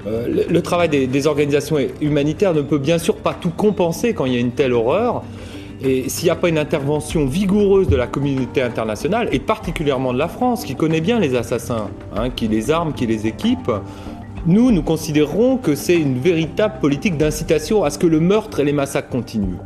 le, 0.04 0.60
travail 0.60 0.88
des 0.88 1.26
organisations 1.28 1.76
humanitaires 2.00 2.54
ne 2.54 2.62
peut 2.62 2.78
bien 2.78 2.98
sûr 2.98 3.14
pas 3.14 3.34
tout 3.34 3.50
compenser 3.50 4.12
quand 4.12 4.24
il 4.24 4.32
y 4.32 4.36
a 4.36 4.40
une 4.40 4.50
telle 4.50 4.72
horreur. 4.72 5.22
Et 5.84 6.08
s'il 6.08 6.26
n'y 6.26 6.30
a 6.30 6.36
pas 6.36 6.48
une 6.48 6.58
intervention 6.58 7.26
vigoureuse 7.26 7.88
de 7.88 7.96
la 7.96 8.06
communauté 8.06 8.62
internationale, 8.62 9.28
et 9.32 9.40
particulièrement 9.40 10.12
de 10.12 10.18
la 10.18 10.28
France, 10.28 10.64
qui 10.64 10.76
connaît 10.76 11.00
bien 11.00 11.18
les 11.18 11.34
assassins, 11.34 11.88
hein, 12.16 12.30
qui 12.30 12.46
les 12.46 12.70
arme, 12.70 12.92
qui 12.92 13.06
les 13.06 13.26
équipe, 13.26 13.70
nous, 14.46 14.70
nous 14.70 14.82
considérons 14.82 15.56
que 15.56 15.74
c'est 15.74 15.96
une 15.96 16.18
véritable 16.18 16.80
politique 16.80 17.16
d'incitation 17.16 17.84
à 17.84 17.90
ce 17.90 17.98
que 17.98 18.06
le 18.06 18.20
meurtre 18.20 18.60
et 18.60 18.64
les 18.64 18.72
massacres 18.72 19.08
continuent. 19.08 19.58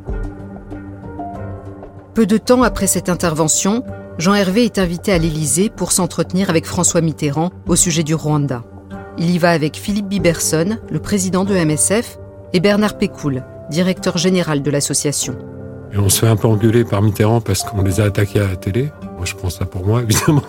Peu 2.14 2.24
de 2.24 2.38
temps 2.38 2.62
après 2.62 2.86
cette 2.86 3.10
intervention, 3.10 3.82
Jean 4.18 4.34
Hervé 4.34 4.64
est 4.64 4.78
invité 4.78 5.12
à 5.12 5.18
l'Élysée 5.18 5.68
pour 5.68 5.92
s'entretenir 5.92 6.48
avec 6.48 6.64
François 6.64 7.02
Mitterrand 7.02 7.50
au 7.66 7.76
sujet 7.76 8.02
du 8.02 8.14
Rwanda. 8.14 8.64
Il 9.18 9.30
y 9.30 9.38
va 9.38 9.50
avec 9.50 9.76
Philippe 9.76 10.08
Biberson, 10.08 10.78
le 10.90 10.98
président 10.98 11.44
de 11.44 11.54
MSF, 11.54 12.18
et 12.54 12.60
Bernard 12.60 12.96
Pécoul, 12.96 13.44
directeur 13.70 14.16
général 14.16 14.62
de 14.62 14.70
l'association. 14.70 15.36
On 15.98 16.08
se 16.08 16.20
fait 16.20 16.28
un 16.28 16.36
peu 16.36 16.48
engueuler 16.48 16.84
par 16.84 17.02
Mitterrand 17.02 17.40
parce 17.40 17.62
qu'on 17.62 17.82
les 17.82 18.00
a 18.00 18.04
attaqués 18.04 18.40
à 18.40 18.48
la 18.48 18.56
télé. 18.56 18.90
Moi, 19.16 19.24
je 19.24 19.34
pense 19.34 19.58
ça 19.58 19.64
pour 19.64 19.86
moi, 19.86 20.02
évidemment. 20.08 20.42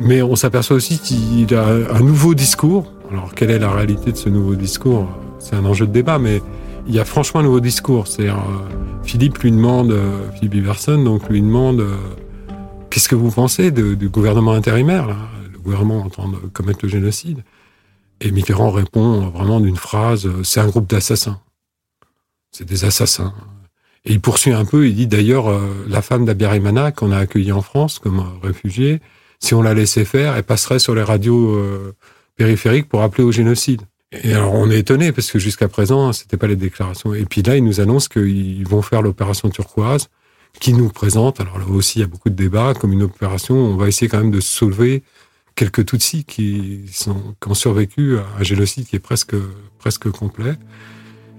Mais 0.00 0.22
on 0.22 0.36
s'aperçoit 0.36 0.76
aussi 0.76 0.98
qu'il 0.98 1.54
a 1.54 1.66
un 1.66 2.00
nouveau 2.00 2.34
discours. 2.34 2.92
Alors, 3.10 3.34
quelle 3.34 3.50
est 3.50 3.58
la 3.58 3.70
réalité 3.70 4.12
de 4.12 4.16
ce 4.16 4.28
nouveau 4.28 4.54
discours? 4.54 5.08
C'est 5.38 5.54
un 5.54 5.64
enjeu 5.64 5.86
de 5.86 5.92
débat, 5.92 6.18
mais 6.18 6.42
il 6.88 6.94
y 6.94 6.98
a 6.98 7.04
franchement 7.04 7.40
un 7.40 7.44
nouveau 7.44 7.60
discours. 7.60 8.06
C'est 8.06 8.28
euh, 8.28 8.34
Philippe 9.04 9.38
lui 9.38 9.52
demande, 9.52 9.92
euh, 9.92 10.30
Philippe 10.32 10.54
Iverson, 10.54 11.02
donc 11.02 11.28
lui 11.28 11.40
demande 11.40 11.80
euh, 11.80 11.96
qu'est-ce 12.90 13.08
que 13.08 13.14
vous 13.14 13.30
pensez 13.30 13.70
du 13.70 14.08
gouvernement 14.08 14.52
intérimaire, 14.52 15.08
le 15.52 15.58
gouvernement 15.58 16.00
en 16.00 16.08
train 16.08 16.28
de 16.28 16.36
commettre 16.52 16.80
le 16.82 16.88
génocide. 16.88 17.42
Et 18.20 18.30
Mitterrand 18.30 18.70
répond 18.70 19.28
vraiment 19.28 19.60
d'une 19.60 19.76
phrase 19.76 20.28
c'est 20.42 20.60
un 20.60 20.68
groupe 20.68 20.88
d'assassins. 20.88 21.38
C'est 22.50 22.64
des 22.64 22.84
assassins. 22.84 23.34
Et 24.06 24.12
il 24.12 24.20
poursuit 24.20 24.52
un 24.52 24.64
peu, 24.64 24.86
il 24.86 24.94
dit 24.94 25.08
d'ailleurs, 25.08 25.50
euh, 25.50 25.84
la 25.88 26.00
femme 26.00 26.24
d'Abiyarimana 26.24 26.92
qu'on 26.92 27.10
a 27.10 27.18
accueillie 27.18 27.52
en 27.52 27.60
France 27.60 27.98
comme 27.98 28.24
réfugiée, 28.42 29.00
si 29.40 29.52
on 29.52 29.62
la 29.62 29.74
laissait 29.74 30.04
faire, 30.04 30.36
elle 30.36 30.44
passerait 30.44 30.78
sur 30.78 30.94
les 30.94 31.02
radios 31.02 31.56
euh, 31.56 31.92
périphériques 32.36 32.88
pour 32.88 33.02
appeler 33.02 33.24
au 33.24 33.32
génocide. 33.32 33.82
Et 34.12 34.32
alors 34.32 34.54
on 34.54 34.70
est 34.70 34.78
étonné 34.78 35.10
parce 35.10 35.30
que 35.30 35.40
jusqu'à 35.40 35.66
présent, 35.66 36.12
c'était 36.12 36.36
pas 36.36 36.46
les 36.46 36.56
déclarations. 36.56 37.14
Et 37.14 37.24
puis 37.24 37.42
là, 37.42 37.56
ils 37.56 37.64
nous 37.64 37.80
annoncent 37.80 38.08
qu'ils 38.08 38.66
vont 38.66 38.80
faire 38.80 39.02
l'opération 39.02 39.50
turquoise, 39.50 40.08
qui 40.60 40.72
nous 40.72 40.88
présente, 40.88 41.40
alors 41.40 41.58
là 41.58 41.66
aussi 41.66 41.98
il 41.98 42.02
y 42.02 42.04
a 42.04 42.08
beaucoup 42.08 42.30
de 42.30 42.34
débats, 42.34 42.74
comme 42.74 42.92
une 42.92 43.02
opération, 43.02 43.56
on 43.56 43.76
va 43.76 43.88
essayer 43.88 44.08
quand 44.08 44.18
même 44.18 44.30
de 44.30 44.40
sauver 44.40 45.02
quelques 45.54 45.84
Tutsis 45.84 46.24
qui, 46.24 46.84
sont, 46.92 47.34
qui 47.42 47.48
ont 47.48 47.54
survécu 47.54 48.18
à 48.18 48.24
un 48.38 48.42
génocide 48.42 48.86
qui 48.86 48.96
est 48.96 49.00
presque, 49.00 49.34
presque 49.78 50.08
complet 50.10 50.54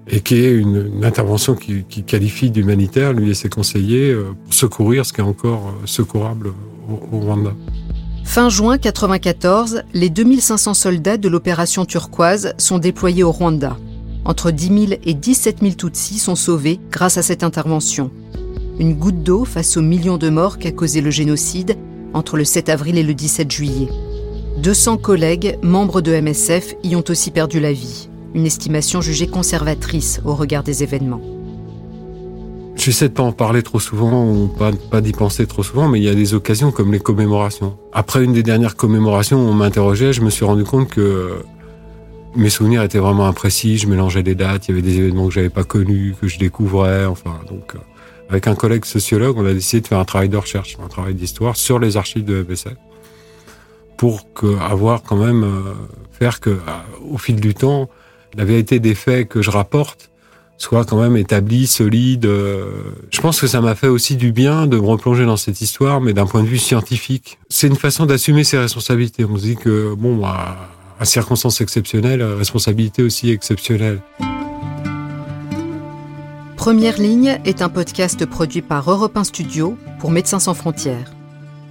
et 0.10 0.22
qui 0.22 0.36
est 0.36 0.52
une, 0.52 1.04
intervention 1.04 1.56
qui, 1.56 1.84
qualifie 2.04 2.50
d'humanitaire, 2.50 3.14
lui 3.14 3.32
et 3.32 3.34
ses 3.34 3.50
conseillers, 3.50 4.12
euh, 4.12 4.34
pour 4.44 4.54
secourir 4.54 5.06
ce 5.06 5.14
qui 5.14 5.22
est 5.22 5.24
encore 5.24 5.68
euh, 5.68 5.86
secourable 5.86 6.54
au, 6.90 7.20
Rwanda. 7.20 7.52
Fin 8.24 8.50
juin 8.50 8.76
1994, 8.76 9.84
les 9.94 10.10
2500 10.10 10.74
soldats 10.74 11.18
de 11.18 11.30
l'opération 11.30 11.86
turquoise 11.86 12.54
sont 12.58 12.78
déployés 12.78 13.24
au 13.24 13.32
Rwanda. 13.32 13.78
Entre 14.26 14.52
10 14.52 14.88
000 14.88 15.02
et 15.06 15.14
17 15.14 15.60
000 15.62 15.74
Tutsis 15.74 16.20
sont 16.20 16.36
sauvés 16.36 16.80
grâce 16.92 17.18
à 17.18 17.22
cette 17.22 17.44
intervention. 17.44 18.12
Une 18.80 18.94
goutte 18.94 19.24
d'eau 19.24 19.46
face 19.46 19.78
aux 19.78 19.82
millions 19.82 20.18
de 20.18 20.30
morts 20.30 20.58
qu'a 20.58 20.72
causé 20.72 21.02
le 21.02 21.10
génocide 21.10 21.78
entre 22.14 22.38
le 22.38 22.44
7 22.44 22.70
avril 22.70 22.98
et 22.98 23.04
le 23.04 23.14
17 23.14 23.50
juillet. 23.50 23.88
200 24.62 24.98
collègues, 24.98 25.58
membres 25.62 26.02
de 26.02 26.20
MSF, 26.20 26.76
y 26.84 26.96
ont 26.96 27.04
aussi 27.10 27.32
perdu 27.32 27.60
la 27.60 27.72
vie 27.72 28.10
une 28.34 28.46
estimation 28.46 29.02
jugée 29.02 29.28
conservatrice 29.28 30.22
au 30.26 30.36
regard 30.36 30.64
des 30.64 30.84
événements. 30.84 31.22
J'essaie 32.76 33.10
de 33.10 33.14
pas 33.14 33.24
en 33.24 33.32
parler 33.32 33.64
trop 33.64 33.80
souvent 33.80 34.32
ou 34.32 34.48
pas, 34.48 34.72
pas 34.72 35.02
d'y 35.02 35.12
penser 35.12 35.48
trop 35.48 35.64
souvent, 35.64 35.90
mais 35.90 36.00
il 36.00 36.04
y 36.04 36.10
a 36.10 36.16
des 36.16 36.34
occasions 36.36 36.72
comme 36.72 36.92
les 36.92 37.00
commémorations. 37.00 37.78
Après 37.92 38.24
une 38.24 38.34
des 38.34 38.44
dernières 38.44 38.76
commémorations, 38.76 39.40
on 39.40 39.54
m'interrogeait, 39.54 40.14
je 40.14 40.22
me 40.22 40.30
suis 40.30 40.46
rendu 40.46 40.64
compte 40.64 40.90
que 40.90 41.44
mes 42.36 42.50
souvenirs 42.50 42.84
étaient 42.84 43.00
vraiment 43.00 43.28
imprécis, 43.28 43.78
je 43.78 43.88
mélangeais 43.88 44.24
des 44.24 44.36
dates, 44.36 44.68
il 44.68 44.72
y 44.72 44.74
avait 44.74 44.88
des 44.88 45.00
événements 45.00 45.28
que 45.28 45.34
j'avais 45.34 45.50
pas 45.50 45.64
connus, 45.64 46.16
que 46.22 46.28
je 46.28 46.38
découvrais, 46.38 47.06
enfin 47.06 47.40
donc 47.50 47.76
euh, 47.76 47.80
avec 48.30 48.48
un 48.48 48.56
collègue 48.56 48.86
sociologue, 48.86 49.38
on 49.38 49.46
a 49.46 49.54
décidé 49.54 49.82
de 49.82 49.88
faire 49.88 50.00
un 50.00 50.06
travail 50.06 50.30
de 50.30 50.38
recherche, 50.38 50.78
un 50.84 50.88
travail 50.88 51.16
d'histoire 51.16 51.58
sur 51.58 51.80
les 51.80 51.98
archives 51.98 52.26
de 52.26 52.46
MSF 52.48 52.76
pour 53.98 54.22
avoir 54.62 55.02
quand 55.02 55.18
même 55.18 55.44
euh, 55.44 55.74
faire 56.12 56.40
que 56.40 56.60
au 57.10 57.18
fil 57.18 57.38
du 57.38 57.56
temps, 57.56 57.90
la 58.38 58.46
vérité 58.46 58.80
des 58.80 58.96
faits 58.96 59.28
que 59.28 59.42
je 59.42 59.50
rapporte 59.50 60.12
soit 60.58 60.86
quand 60.86 61.00
même 61.00 61.18
établie, 61.18 61.68
solide. 61.68 62.26
Euh. 62.26 62.66
Je 63.12 63.22
pense 63.22 63.40
que 63.40 63.48
ça 63.48 63.62
m'a 63.62 63.76
fait 63.76 63.88
aussi 63.88 64.16
du 64.16 64.32
bien 64.32 64.68
de 64.68 64.78
me 64.78 64.86
replonger 64.86 65.26
dans 65.26 65.38
cette 65.38 65.62
histoire, 65.62 66.02
mais 66.02 66.14
d'un 66.14 66.26
point 66.26 66.42
de 66.42 66.48
vue 66.48 66.58
scientifique. 66.58 67.38
C'est 67.50 67.68
une 67.68 67.76
façon 67.76 68.06
d'assumer 68.06 68.44
ses 68.44 68.58
responsabilités. 68.58 69.24
On 69.26 69.38
se 69.38 69.44
dit 69.44 69.56
que, 69.56 69.94
bon, 69.96 70.24
à 70.26 71.06
circonstances 71.06 71.62
exceptionnelles, 71.62 72.24
responsabilité 72.24 73.04
aussi 73.04 73.30
exceptionnelle. 73.30 74.02
Première 76.56 77.00
ligne 77.00 77.40
est 77.46 77.62
un 77.62 77.70
podcast 77.70 78.26
produit 78.26 78.64
par 78.64 78.90
Europe 78.90 79.16
1 79.16 79.26
Studio 79.26 79.78
pour 80.00 80.10
Médecins 80.10 80.40
sans 80.40 80.56
frontières. 80.56 81.14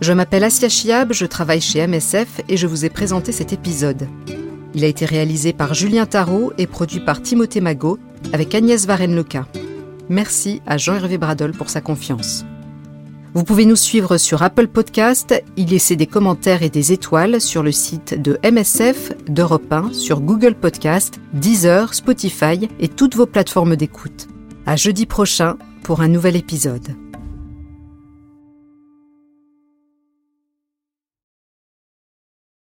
Je 0.00 0.12
m'appelle 0.12 0.44
Asia 0.44 0.68
Chiab, 0.68 1.12
je 1.12 1.26
travaille 1.26 1.60
chez 1.60 1.86
MSF 1.86 2.40
et 2.48 2.56
je 2.56 2.66
vous 2.66 2.84
ai 2.84 2.90
présenté 2.90 3.32
cet 3.32 3.52
épisode. 3.52 4.06
Il 4.76 4.84
a 4.84 4.88
été 4.88 5.06
réalisé 5.06 5.54
par 5.54 5.72
Julien 5.72 6.04
Tarot 6.04 6.52
et 6.58 6.66
produit 6.66 7.00
par 7.00 7.22
Timothée 7.22 7.62
Magot 7.62 7.98
avec 8.34 8.54
Agnès 8.54 8.86
Varenne-Leca. 8.86 9.46
Merci 10.10 10.60
à 10.66 10.76
Jean-Hervé 10.76 11.16
Bradol 11.16 11.52
pour 11.52 11.70
sa 11.70 11.80
confiance. 11.80 12.44
Vous 13.32 13.42
pouvez 13.42 13.64
nous 13.64 13.76
suivre 13.76 14.18
sur 14.18 14.42
Apple 14.42 14.68
Podcast, 14.68 15.42
y 15.56 15.64
laisser 15.64 15.96
des 15.96 16.06
commentaires 16.06 16.62
et 16.62 16.68
des 16.68 16.92
étoiles 16.92 17.40
sur 17.40 17.62
le 17.62 17.72
site 17.72 18.20
de 18.20 18.38
MSF, 18.44 19.12
d'Europe 19.28 19.72
1, 19.72 19.94
sur 19.94 20.20
Google 20.20 20.54
Podcast, 20.54 21.20
Deezer, 21.32 21.94
Spotify 21.94 22.68
et 22.78 22.88
toutes 22.88 23.16
vos 23.16 23.26
plateformes 23.26 23.76
d'écoute. 23.76 24.28
À 24.66 24.76
jeudi 24.76 25.06
prochain 25.06 25.56
pour 25.84 26.02
un 26.02 26.08
nouvel 26.08 26.36
épisode. 26.36 26.96